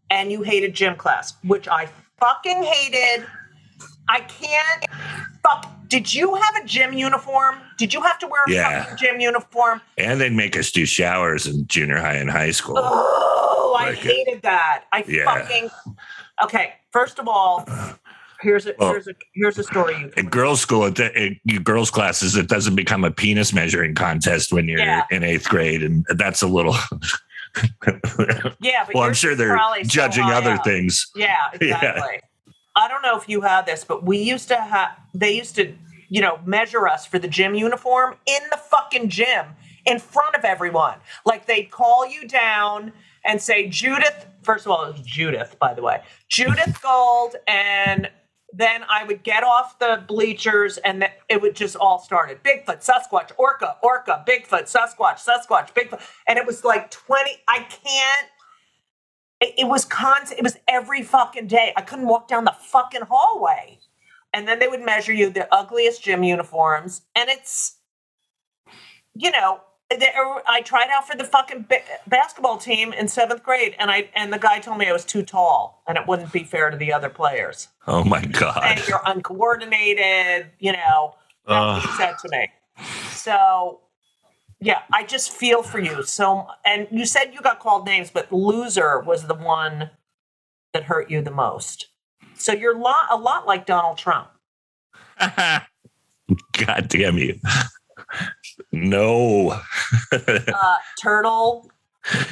[0.09, 1.87] and you hated gym class, which I
[2.19, 3.25] fucking hated.
[4.09, 4.85] I can't.
[5.41, 5.71] Fuck.
[5.87, 7.55] Did you have a gym uniform?
[7.77, 8.83] Did you have to wear a Yeah.
[8.83, 9.81] fucking gym uniform?
[9.97, 12.75] And they'd make us do showers in junior high and high school.
[12.77, 14.11] Oh, I Like it.
[14.11, 14.85] hated that.
[14.91, 15.25] I Yeah.
[15.25, 15.69] fucking.
[16.43, 17.65] Okay, first of all,
[18.45, 21.63] here's a Well, here's a here's a story you in girls' school, at the, in
[21.63, 25.03] girls' classes, it doesn't become a penis measuring contest when you're Yeah.
[25.11, 26.75] in eighth grade, and that's a little.
[28.59, 30.63] Yeah, but well, I'm sure they're probably so judging other up.
[30.65, 31.07] things.
[31.15, 31.75] Yeah, Yeah.
[31.75, 32.19] exactly.
[32.75, 34.91] I don't know if you had this, but we used to have.
[35.13, 35.73] They used to,
[36.09, 39.45] you know, measure us for the gym uniform in the fucking gym
[39.85, 40.97] in front of everyone.
[41.25, 42.91] Like they'd call you down
[43.25, 44.25] and say Judith.
[44.43, 46.01] First of all, it was Judith, by the way.
[46.27, 48.09] Judith Gold, and
[48.57, 53.31] then I would get off the bleachers, and it would just all started Bigfoot, Sasquatch,
[53.37, 57.31] Orca, Orca, Bigfoot, Sasquatch, Sasquatch, Bigfoot, and it was like twenty.
[57.47, 58.27] I can't
[59.41, 60.39] it, it was constant.
[60.39, 61.73] It was every fucking day.
[61.75, 63.79] I couldn't walk down the fucking hallway.
[64.33, 67.01] And then they would measure you the ugliest gym uniforms.
[67.15, 67.77] And it's,
[69.13, 69.61] you know,
[70.47, 74.31] I tried out for the fucking ba- basketball team in seventh grade, and I and
[74.31, 76.93] the guy told me I was too tall, and it wouldn't be fair to the
[76.93, 77.69] other players.
[77.87, 78.61] Oh my god.
[78.63, 81.15] And you're uncoordinated, you know.
[81.45, 82.49] What he said to me.
[83.11, 83.81] So,
[84.59, 86.03] yeah, I just feel for you.
[86.03, 89.91] So, and you said you got called names, but loser was the one
[90.73, 91.87] that hurt you the most.
[92.33, 94.29] So you're lot, a lot like Donald Trump.
[95.19, 97.39] God damn you.
[98.71, 99.59] No.
[100.11, 101.69] Uh, Turtle.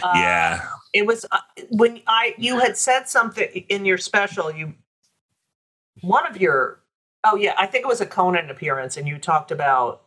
[0.03, 0.67] Uh, yeah.
[0.93, 4.51] it was uh, when I you had said something in your special.
[4.51, 4.73] You
[6.01, 6.81] one of your
[7.23, 10.03] oh yeah, I think it was a Conan appearance, and you talked about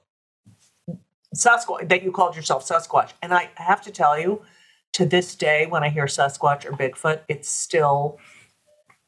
[1.34, 4.42] Sasquatch that you called yourself Sasquatch, and I have to tell you,
[4.94, 8.18] to this day, when I hear Sasquatch or Bigfoot, it's still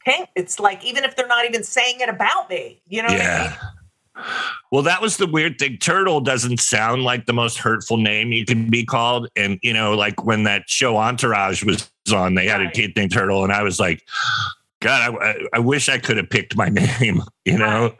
[0.04, 0.28] pink.
[0.34, 3.42] It's like even if they're not even saying it about me, you know what I
[3.48, 3.52] mean?
[4.70, 5.78] Well, that was the weird thing.
[5.78, 9.28] Turtle doesn't sound like the most hurtful name you can be called.
[9.36, 13.12] And, you know, like when that show Entourage was on, they had a kid named
[13.12, 13.44] Turtle.
[13.44, 14.02] And I was like,
[14.80, 16.68] God, I, I- wish I could have picked my
[17.00, 17.22] name.
[17.44, 17.94] You know,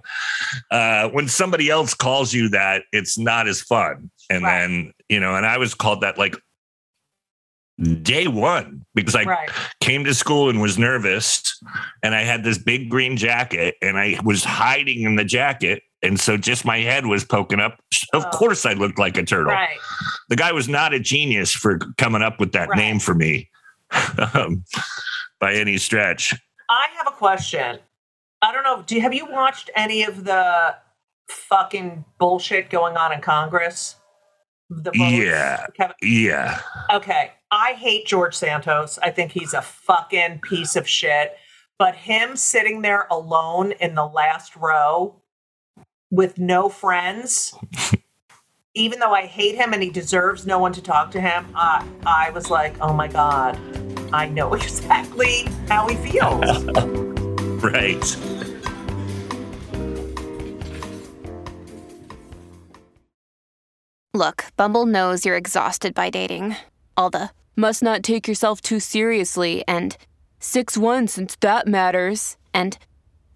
[0.71, 4.11] uh, when somebody else calls you that, it's not as fun.
[4.31, 4.61] And Right.
[4.61, 6.37] then, you know, and I was called that like
[8.03, 9.51] day one because I Right.
[9.81, 11.63] came to school and was nervous
[12.03, 16.19] and I had this big green jacket and I was hiding in the jacket and
[16.21, 17.79] so just my head was poking up
[18.13, 18.31] of Oh.
[18.31, 19.79] course I looked like a turtle Right.
[20.29, 22.79] the guy was not a genius for coming up with that Right.
[22.79, 23.51] name for me
[24.35, 24.65] um,
[25.41, 26.35] by any stretch
[26.71, 27.79] I have a question.
[28.43, 28.83] I don't know.
[28.87, 30.77] Do have you watched any of the
[31.29, 33.97] fucking bullshit going on in Congress?
[34.69, 34.99] The votes?
[34.99, 35.67] Yeah.
[35.77, 36.61] Kevin- yeah
[36.93, 37.33] Okay.
[37.51, 38.99] I hate George Santos.
[39.03, 41.37] I think he's a fucking piece of shit.
[41.79, 45.23] But him sitting there alone in the last row
[46.11, 47.55] with no friends,
[48.75, 51.87] even though I hate him and he deserves no one to talk to him, I,
[52.07, 53.59] I was like, oh my God,
[54.13, 56.65] I know exactly how he feels.
[57.63, 58.17] right
[64.15, 66.57] Look, Bumble knows you're exhausted by dating.
[66.97, 69.97] All the must not take yourself too seriously and
[70.41, 72.37] 6 1 since that matters.
[72.53, 72.77] And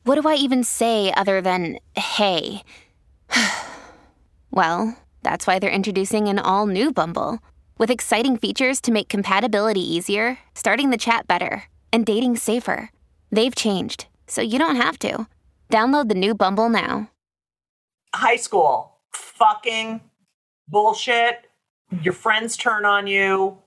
[0.05, 2.63] what do I even say other than hey?
[4.51, 7.39] well, that's why they're introducing an all new Bumble
[7.79, 12.91] with exciting features to make compatibility easier, starting the chat better, and dating safer.
[13.31, 15.27] They've changed, so you don't have to.
[15.71, 17.09] Download the new Bumble now.
[18.15, 20.01] high school fucking
[20.69, 21.47] bullshit
[22.03, 23.59] your friends turn on you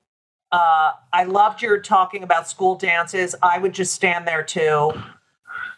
[0.52, 4.92] uh, i loved your talking about school dances i would just stand there too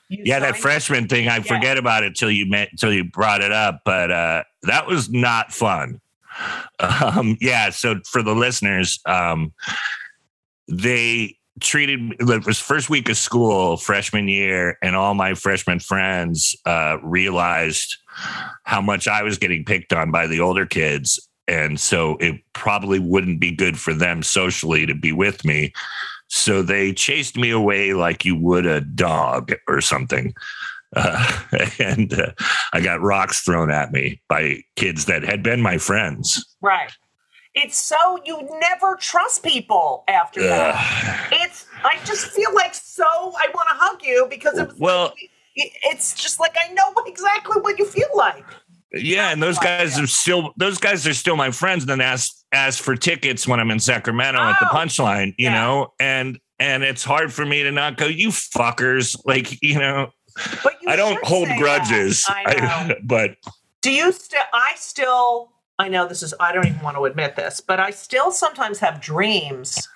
[0.09, 3.41] You yeah that freshman thing i forget about it till you met till you brought
[3.41, 5.99] it up but uh that was not fun.
[6.79, 9.53] Um yeah so for the listeners um
[10.67, 16.55] they treated it was first week of school freshman year and all my freshman friends
[16.65, 17.97] uh realized
[18.63, 22.99] how much i was getting picked on by the older kids and so it probably
[22.99, 25.73] wouldn't be good for them socially to be with me
[26.27, 30.33] so they chased me away like you would a dog or something.
[30.95, 31.41] Uh,
[31.79, 32.31] and uh,
[32.73, 36.45] I got rocks thrown at me by kids that had been my friends.
[36.61, 36.91] right
[37.59, 41.39] it's so you never trust people after that Ugh.
[41.41, 45.13] it's i just feel like so i want to hug you because it was Well-
[45.55, 48.45] it- it's just like i know exactly what you feel like
[49.01, 51.83] yeah, and those guys are still those guys are still my friends.
[51.83, 55.45] And then ask ask for tickets when I'm in Sacramento at the Oh, punchline, you
[55.45, 55.53] yeah.
[55.53, 59.17] know, and and it's hard for me to not go, you fuckers.
[59.25, 60.11] Like, you know,
[60.63, 62.25] but you I don't hold grudges.
[62.27, 62.55] i
[62.87, 63.35] know but
[63.81, 64.41] Do you still?
[64.53, 65.51] I still.
[65.79, 66.33] I know this is.
[66.39, 69.87] I don't even want to admit this, but I still sometimes have dreams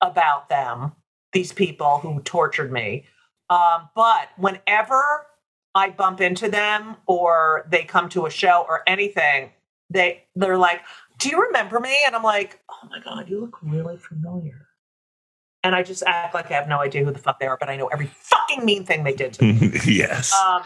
[0.00, 0.92] about them.
[1.32, 3.04] These people who tortured me.
[3.50, 5.26] Um, but whenever
[5.74, 9.50] I bump into them or they come to a show or anything,
[9.88, 10.82] they they're like,
[11.18, 14.68] "Do you remember me?" And I'm like, "Oh my god, you look really familiar."
[15.62, 17.68] And I just act like I have no idea who the fuck they are, but
[17.68, 19.72] I know every fucking mean thing they did to me.
[19.86, 20.32] yes.
[20.34, 20.62] Um,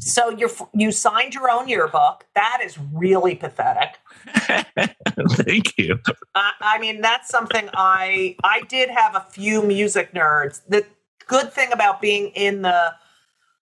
[0.00, 2.26] so you you signed your own yearbook.
[2.34, 3.98] That is really pathetic.
[4.34, 5.98] Thank you.
[6.34, 10.62] I, I mean, that's something I I did have a few music nerds.
[10.68, 10.86] The
[11.26, 12.94] good thing about being in the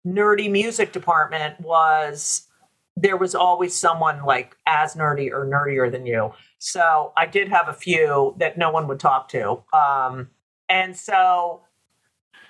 [0.06, 2.46] nerdy music department was
[2.96, 6.32] there was always someone like as nerdy or nerdier than you.
[6.58, 9.62] So I did have a few that no one would talk to.
[9.72, 10.28] Um,
[10.68, 11.62] and so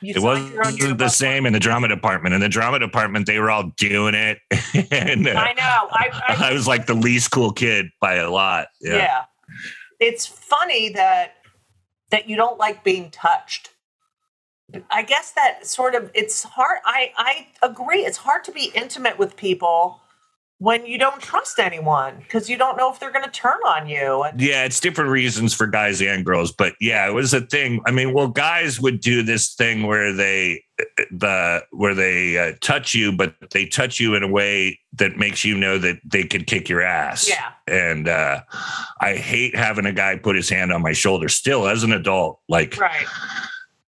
[0.01, 2.35] you It signed your own wasn't the same in the drama department.
[2.35, 4.39] In the drama department, they were all doing it.
[4.91, 5.89] and uh, I know.
[5.93, 8.69] I, I I was like the least cool kid by a lot.
[8.81, 8.97] Yeah.
[8.97, 9.25] Yeah.
[10.01, 11.35] it's funny that
[12.11, 13.71] that you don't like being touched.
[14.91, 16.79] I guess that sort of it's hard.
[16.85, 18.01] I I agree.
[18.01, 20.01] It's hard to be intimate with people
[20.61, 23.89] when you don't trust anyone because you don't know if they're going to turn on
[23.89, 24.23] you.
[24.23, 27.81] And Yeah, it's different reasons for guys and girls, but yeah, it was a thing.
[27.87, 30.63] I mean, well, guys would do this thing where they
[31.11, 35.47] the where they uh, touch you, but they touch you in a way that makes
[35.47, 37.27] you know that they could kick your ass.
[37.27, 37.53] Yeah.
[37.67, 38.43] and uh,
[39.01, 41.31] I hate having a guy put his hand on my shoulder.
[41.31, 43.07] Still, as an adult, like right,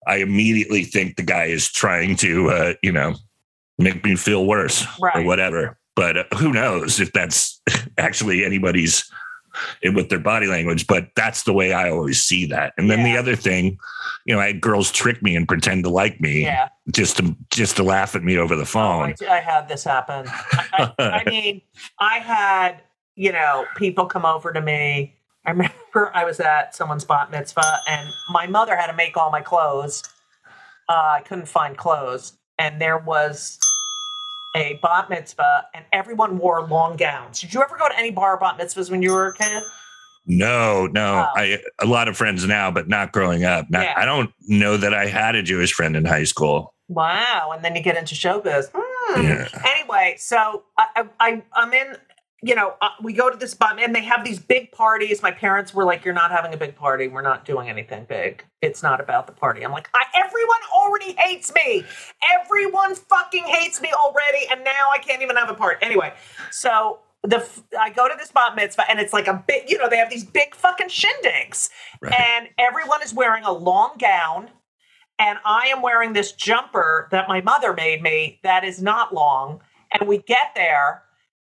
[0.07, 3.15] I immediately think the guy is trying to, uh, you know,
[3.77, 5.77] make me feel worse or whatever.
[5.95, 7.61] But uh, who knows if that's
[7.97, 9.09] actually anybody's
[9.83, 10.87] with their body language?
[10.87, 12.73] But that's the way I always see that.
[12.77, 13.77] And then the other thing,
[14.25, 16.69] you know, I had girls trick me and pretend to like me yeah.
[16.91, 19.13] just to just to laugh at me over the Oh, phone.
[19.27, 20.25] I, I had this happen.
[20.27, 21.61] I, I, I mean,
[21.99, 22.81] I had
[23.15, 25.15] you know people come over to me.
[25.49, 29.31] I remember I was at someone's bat mitzvah, and my mother had to make all
[29.31, 30.03] my clothes.
[30.87, 33.57] Uh, I couldn't find clothes, and there was
[34.55, 37.41] a bat mitzvah, and everyone wore long gowns.
[37.41, 39.63] Did you ever go to any bar bat mitzvahs when you were a kid?
[40.27, 41.27] No, no.
[41.27, 41.39] Oh.
[41.39, 43.71] I a lot of friends now, but not growing up.
[43.71, 43.95] Not, Yeah.
[43.97, 46.75] I don't know that I had a Jewish friend in high school.
[46.89, 47.53] Wow.
[47.55, 48.69] And then you get into showbiz.
[48.71, 49.21] Hmm.
[49.23, 49.47] Yeah.
[49.65, 51.95] Anyway, so I, I, I, I'm in,
[52.41, 55.21] you know, uh, we go to this bar and they have these big parties.
[55.21, 57.07] My parents were like, You're not having a big party.
[57.07, 58.43] We're not doing anything big.
[58.61, 59.63] It's not about the party.
[59.63, 61.83] I'm like, I, Everyone already hates me.
[62.41, 64.47] Everyone fucking hates me already.
[64.51, 65.83] And now I can't even have a party.
[65.85, 66.13] Anyway,
[66.51, 66.99] so.
[67.21, 69.89] The f- I go to this bat mitzvah and it's like a big, you know,
[69.89, 71.67] they have these big fucking shindigs,
[72.01, 72.13] Right.
[72.17, 74.49] and everyone is wearing a long gown,
[75.19, 79.59] and I am wearing this jumper that my mother made me that is not long.
[79.91, 81.03] And we get there,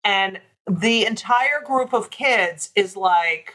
[0.05, 3.55] and the entire group of kids is like,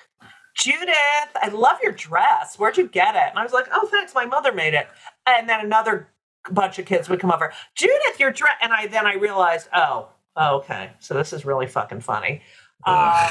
[0.56, 0.96] Judith,
[1.36, 2.58] I love your dress.
[2.58, 3.30] Where'd you get it?
[3.30, 4.14] And I was like, oh, thanks.
[4.14, 4.88] My mother made it.
[5.26, 6.10] And then another
[6.52, 8.56] bunch of kids would come over, Judith, your dress.
[8.62, 10.92] And I then I realized, oh, oh, okay.
[11.00, 12.42] So this is really fucking funny.
[12.86, 13.30] Um,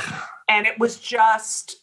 [0.49, 1.77] and it was just,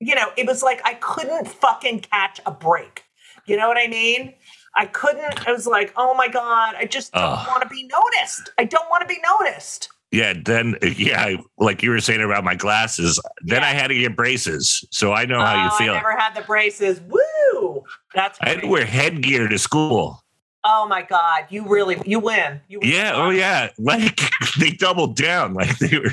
[0.00, 3.04] you know, it was like I couldn't fucking catch a break.
[3.46, 4.34] You know what I mean?
[4.74, 5.48] I couldn't.
[5.48, 8.50] I was like, oh my God, I just don't want to be noticed.
[8.58, 9.88] I don't want to be noticed.
[10.12, 13.68] Yeah, then yeah, like you were saying about my glasses, then Yeah.
[13.68, 14.84] I had to get braces.
[14.90, 15.92] So I know how you Oh, feel.
[15.92, 17.00] I never had the braces.
[17.00, 17.84] Woo!
[18.14, 20.22] That's I had to wear headgear to school.
[20.64, 22.60] Oh my God, you really you win.
[22.68, 22.88] You win.
[22.90, 23.68] Yeah, oh yeah.
[23.78, 24.20] Like
[24.58, 25.54] they doubled down.
[25.54, 26.12] Like they were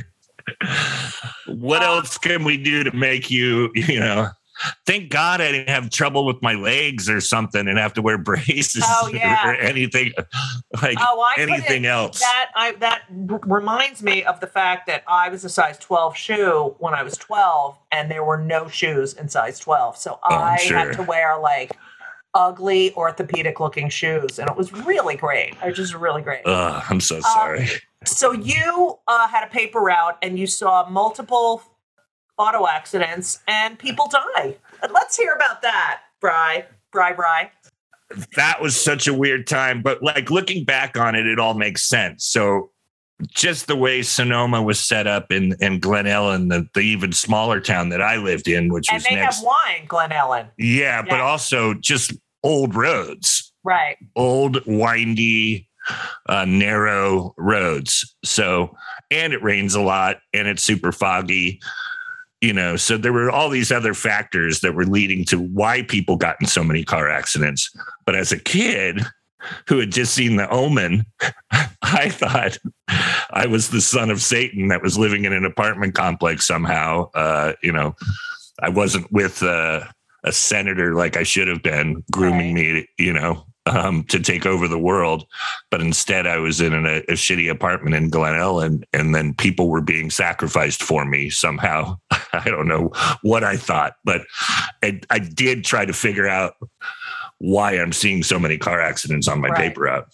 [1.48, 4.28] what Uh, else can we do to make you, you know?
[4.86, 8.18] Thank God I didn't have trouble with my legs or something and have to wear
[8.30, 9.47] braces Oh, yeah.
[9.49, 10.14] or anything
[10.82, 12.20] like Oh, I anything else.
[12.20, 16.76] That I that reminds me of the fact that I was a size 12 shoe
[16.80, 19.97] when I was 12, and there were no shoes in size 12.
[19.97, 20.78] So Oh, I'm sure.
[20.78, 21.78] had to wear like
[22.36, 25.54] ugly orthopedic looking shoes, and it was really great.
[25.64, 26.41] It was just really great.
[26.45, 27.68] Ugh, I'm Um, so sorry.
[28.06, 31.62] So you uh, had a paper route, and you saw multiple
[32.38, 34.55] auto accidents, and people die.
[34.91, 36.65] Let's hear about that, Bry.
[36.91, 37.51] Bry, Bry.
[38.36, 39.81] that was such a weird time.
[39.81, 42.25] But like looking back on it, it all makes sense.
[42.25, 42.69] So
[43.29, 47.59] just the way Sonoma was set up in, in Glen Ellen, the, the even smaller
[47.59, 49.38] town that I lived in, which And was they next.
[49.38, 50.47] have wine, Glen Ellen.
[50.57, 52.13] yeah, but also just
[52.43, 53.97] old roads, Right.
[54.15, 55.69] old, windy,
[56.27, 58.15] uh, narrow roads.
[58.25, 58.75] So,
[59.09, 61.61] and it rains a lot and it's super foggy.
[62.44, 66.18] You know, so there were all these other factors that were leading to why people
[66.18, 67.72] got in so many car accidents.
[68.06, 69.00] But as a kid
[69.70, 71.06] who had just seen the omen,
[71.82, 72.58] I thought
[73.32, 77.12] I was the son of Satan that was living in an apartment complex somehow.
[77.14, 77.96] Uh, you know,
[78.62, 79.86] I wasn't with uh,
[80.26, 84.68] a senator like I should have been, grooming me, you know, um, to take over
[84.68, 85.26] the world.
[85.72, 89.70] But instead, I was in a, a shitty apartment in Glen Ellen, and then people
[89.70, 91.97] were being sacrificed for me somehow.
[92.34, 92.91] I don't know
[93.22, 94.22] what I thought, but
[94.84, 96.55] I, I did try to figure out
[97.39, 99.70] why I'm seeing so many car accidents on my Right.
[99.70, 100.07] paper route.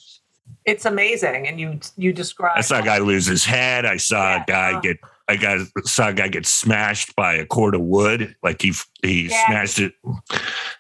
[0.66, 2.54] It's amazing, and you you describe.
[2.56, 3.86] I saw a guy lose his head.
[3.86, 4.44] I saw Yeah.
[4.44, 4.98] a guy get.
[5.30, 8.36] I got saw a guy get smashed by a cord of wood.
[8.42, 8.74] Like he
[9.04, 9.46] he Yeah.
[9.46, 9.94] smashed it.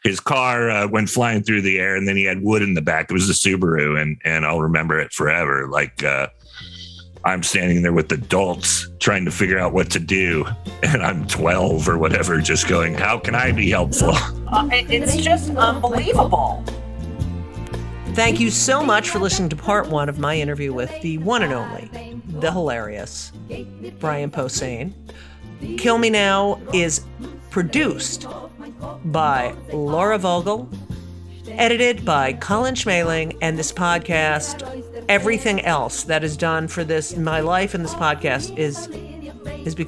[0.03, 2.81] His car uh, went flying through the air, and then he had wood in the
[2.81, 3.11] back.
[3.11, 5.67] It was a Subaru, and and I'll remember it forever.
[5.69, 6.27] Like uh,
[7.25, 10.45] I'm standing there with adults trying to figure out what to do,
[10.81, 14.15] and I'm 12 or whatever, just going, "How can I be helpful?"
[14.51, 16.63] Uh, it's just unbelievable.
[18.15, 21.41] Thank you so much for listening to part one of my interview with the one
[21.41, 21.89] and only,
[22.27, 23.31] the hilarious
[23.99, 24.93] Brian Posehn.
[25.77, 27.05] Kill Me Now is
[27.49, 28.27] produced
[29.05, 30.69] by Laura Vogel,
[31.49, 37.39] edited by Colin Schmaling, and this podcast, everything else that is done for this, my
[37.39, 38.87] life and this podcast is
[39.65, 39.83] is be,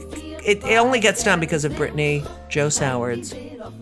[0.45, 3.33] it, it only gets done because of Brittany Joe Sowards,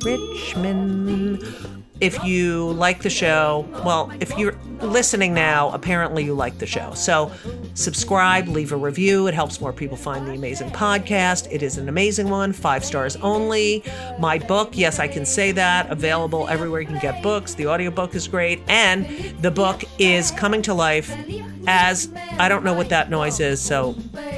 [0.04, 1.79] Richmond.
[2.02, 6.94] If you like the show, well, if you're listening now, apparently you like the show.
[6.94, 7.32] So
[7.74, 9.28] subscribe, leave a review.
[9.28, 11.52] It helps more people find the amazing podcast.
[11.52, 13.84] It is an amazing one, five stars only.
[14.18, 17.54] My book, yes, I can say that, available everywhere you can get books.
[17.54, 18.62] The audiobook is great.
[18.70, 19.06] And
[19.42, 21.14] the book is coming to life
[21.68, 23.60] as I don't know what that noise is.
[23.60, 23.96] So,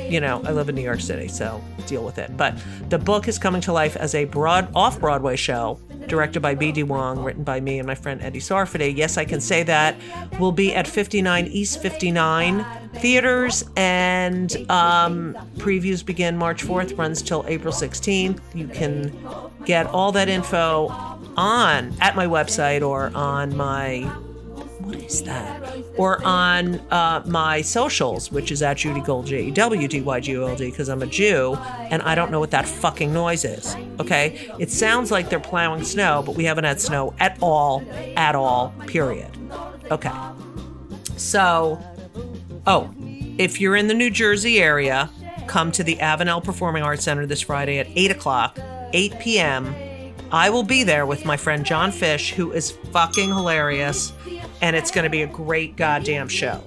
[0.10, 2.36] you know, I live in New York City, so deal with it.
[2.36, 2.58] But
[2.90, 6.84] the book is coming to life as a broad off Broadway show directed by B.D.
[6.84, 8.96] Wong, written by me and my friend Eddie Sarfaty.
[8.96, 9.96] Yes, I can say that.
[10.40, 17.46] We'll be at 59 East 59 theaters, and um, previews begin March 4th, runs till
[17.48, 18.40] April 16th.
[18.54, 19.14] You can
[19.66, 20.90] get all that info
[21.38, 24.12] on at my website or on my
[24.96, 25.76] is that?
[25.98, 30.20] Or on uh, my socials, which is at Judy Gold, J E W D Y
[30.20, 33.14] G O L D, because I'm a Jew and I don't know what that fucking
[33.14, 33.76] noise is.
[34.00, 34.52] Okay?
[34.60, 37.84] It sounds like they're plowing snow, but we haven't had snow at all,
[38.16, 39.30] at all, period.
[39.92, 40.12] Okay.
[41.18, 41.80] So,
[42.66, 42.94] oh,
[43.38, 45.10] if you're in the New Jersey area,
[45.48, 48.58] come to the Avenel Performing Arts Center this Friday at 8 o'clock,
[48.94, 49.76] 8 p.m.
[50.32, 54.14] I will be there with my friend Jon Fisch, who is fucking hilarious,
[54.62, 56.64] and it's going to be a great goddamn show.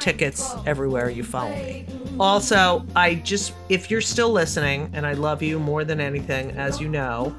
[0.00, 1.86] Tickets everywhere you follow me.
[2.18, 6.80] Also, I just, if you're still listening, and I love you more than anything, as
[6.80, 7.34] you know,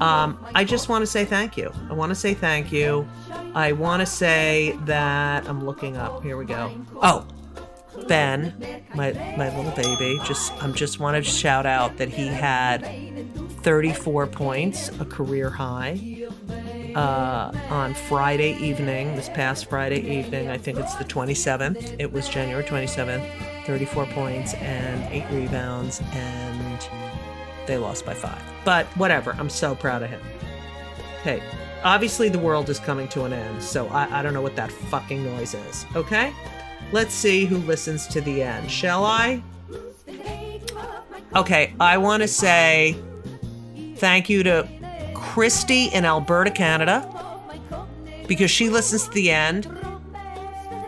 [0.00, 1.72] um, I just want to say thank you.
[1.88, 3.06] I want to say thank you.
[3.54, 6.22] I want to say that I'm looking up.
[6.22, 6.72] Here we go.
[6.96, 7.26] Oh,
[8.08, 12.82] Ben, my my little baby, just I'm just want to shout out that he had
[13.62, 16.21] 34 points, a career high,
[16.94, 19.14] uh, on Friday evening.
[19.16, 21.96] This past Friday evening, I think it's the 27th.
[21.98, 23.28] It was January 27th.
[23.64, 26.88] 34 points and eight rebounds, and
[27.66, 28.42] they lost by five.
[28.64, 30.20] But whatever, I'm so proud of him.
[31.22, 31.42] Hey,
[31.84, 34.72] obviously the world is coming to an end, so I, I don't know what that
[34.72, 36.32] fucking noise is, okay?
[36.90, 38.70] Let's see who listens to the end.
[38.70, 39.42] Shall I?
[41.34, 42.96] Okay, I want to say
[43.96, 44.68] thank you to
[45.32, 47.08] Christy in Alberta, Canada,
[48.28, 49.66] because she listens to the end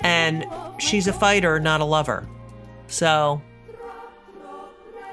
[0.02, 0.44] and
[0.76, 2.28] she's a fighter, not a lover.
[2.86, 3.40] So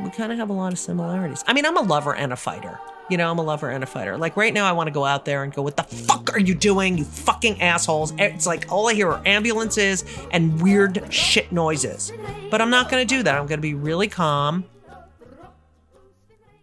[0.01, 1.45] we kind of have a lot of similarities.
[1.47, 2.77] I mean, I'm a lover and a fighter.
[3.09, 4.17] You know, I'm a lover and a fighter.
[4.17, 6.39] Like right now, I want to go out there and go, What the fuck are
[6.39, 8.11] you doing, you fucking assholes?
[8.17, 12.11] It's like all I hear are ambulances and weird shit noises.
[12.49, 13.35] But I'm not going to do that.
[13.35, 14.65] I'm going to be really calm.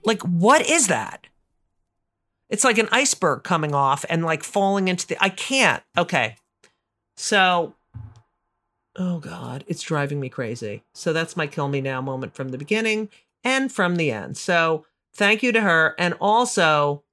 [0.05, 1.28] Like, what is that?
[2.51, 5.23] It's like an iceberg coming off and like falling into the.
[5.23, 5.83] I can't.
[5.97, 6.37] Okay.
[7.17, 7.75] So,
[8.97, 10.85] oh God, it's driving me crazy.
[10.95, 13.09] So that's my kill me now moment from the beginning
[13.45, 14.37] and from the end.
[14.37, 15.95] So, thank you to her.
[15.99, 17.05] And also,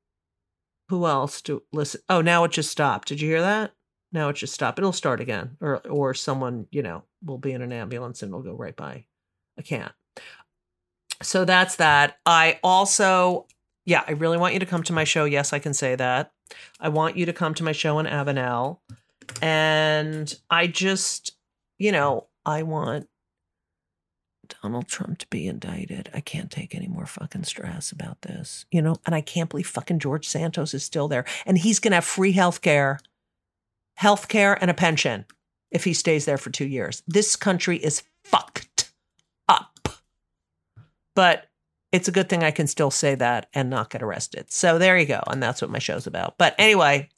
[0.90, 2.02] who else to listen?
[2.10, 3.08] Oh, now it just stopped.
[3.08, 3.74] Did you hear that?
[4.12, 4.80] Now it just stopped.
[4.80, 8.44] It'll start again, or or someone you know will be in an ambulance and it'll
[8.44, 9.06] go right by.
[9.58, 9.92] I can't.
[11.22, 12.18] So that's that.
[12.26, 13.48] I also,
[13.86, 15.26] yeah, I really want you to come to my show.
[15.26, 16.32] Yes, I can say that.
[16.80, 18.80] I want you to come to my show in Avenel,
[19.42, 21.36] and I just,
[21.78, 23.08] you know, I want
[24.62, 26.10] Donald Trump to be indicted.
[26.14, 28.96] I can't take any more fucking stress about this, you know?
[29.06, 31.26] And I can't believe fucking George Santos is still there.
[31.46, 33.00] And he's going to have free health care,
[33.96, 35.26] health care, and a pension
[35.72, 37.04] if he stays there for two years.
[37.08, 38.92] This country is fucked
[39.48, 39.90] up.
[41.16, 41.50] But
[41.96, 44.52] it's a good thing I can still say that and not get arrested.
[44.52, 45.22] So there you go.
[45.28, 46.38] And that's what my show's about.
[46.38, 47.10] But anyway,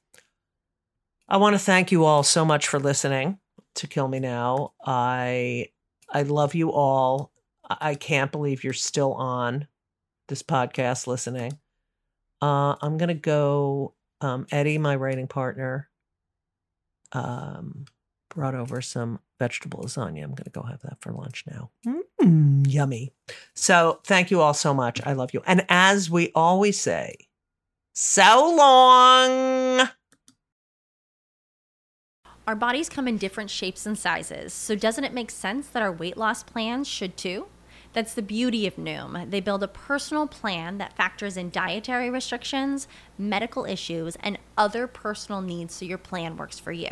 [1.28, 3.40] I want to thank you all so much for listening
[3.76, 4.74] to Kill Me Now.
[4.86, 5.70] I
[6.14, 7.32] I love you all.
[7.68, 9.68] I can't believe you're still on
[10.28, 11.58] this podcast listening.
[12.40, 13.96] Uh, I'm gonna go.
[14.22, 15.90] Um, Eddie, my writing partner,
[17.12, 17.86] um,
[18.30, 20.24] brought over some vegetable lasagna.
[20.24, 21.72] I'm gonna go have that for lunch now.
[22.22, 23.14] Mm, yummy.
[23.54, 25.02] So thank you all so much.
[25.06, 25.42] I love you.
[25.46, 27.16] And as we always say,
[27.94, 29.90] so long.
[32.48, 35.92] Our bodies come in different shapes and sizes, so doesn't it make sense that our
[35.92, 37.48] weight loss plans should too?
[37.94, 39.30] That's the beauty of Noom.
[39.32, 45.42] They build a personal plan that factors in dietary restrictions, medical issues, and other personal
[45.42, 46.92] needs so your plan works for you.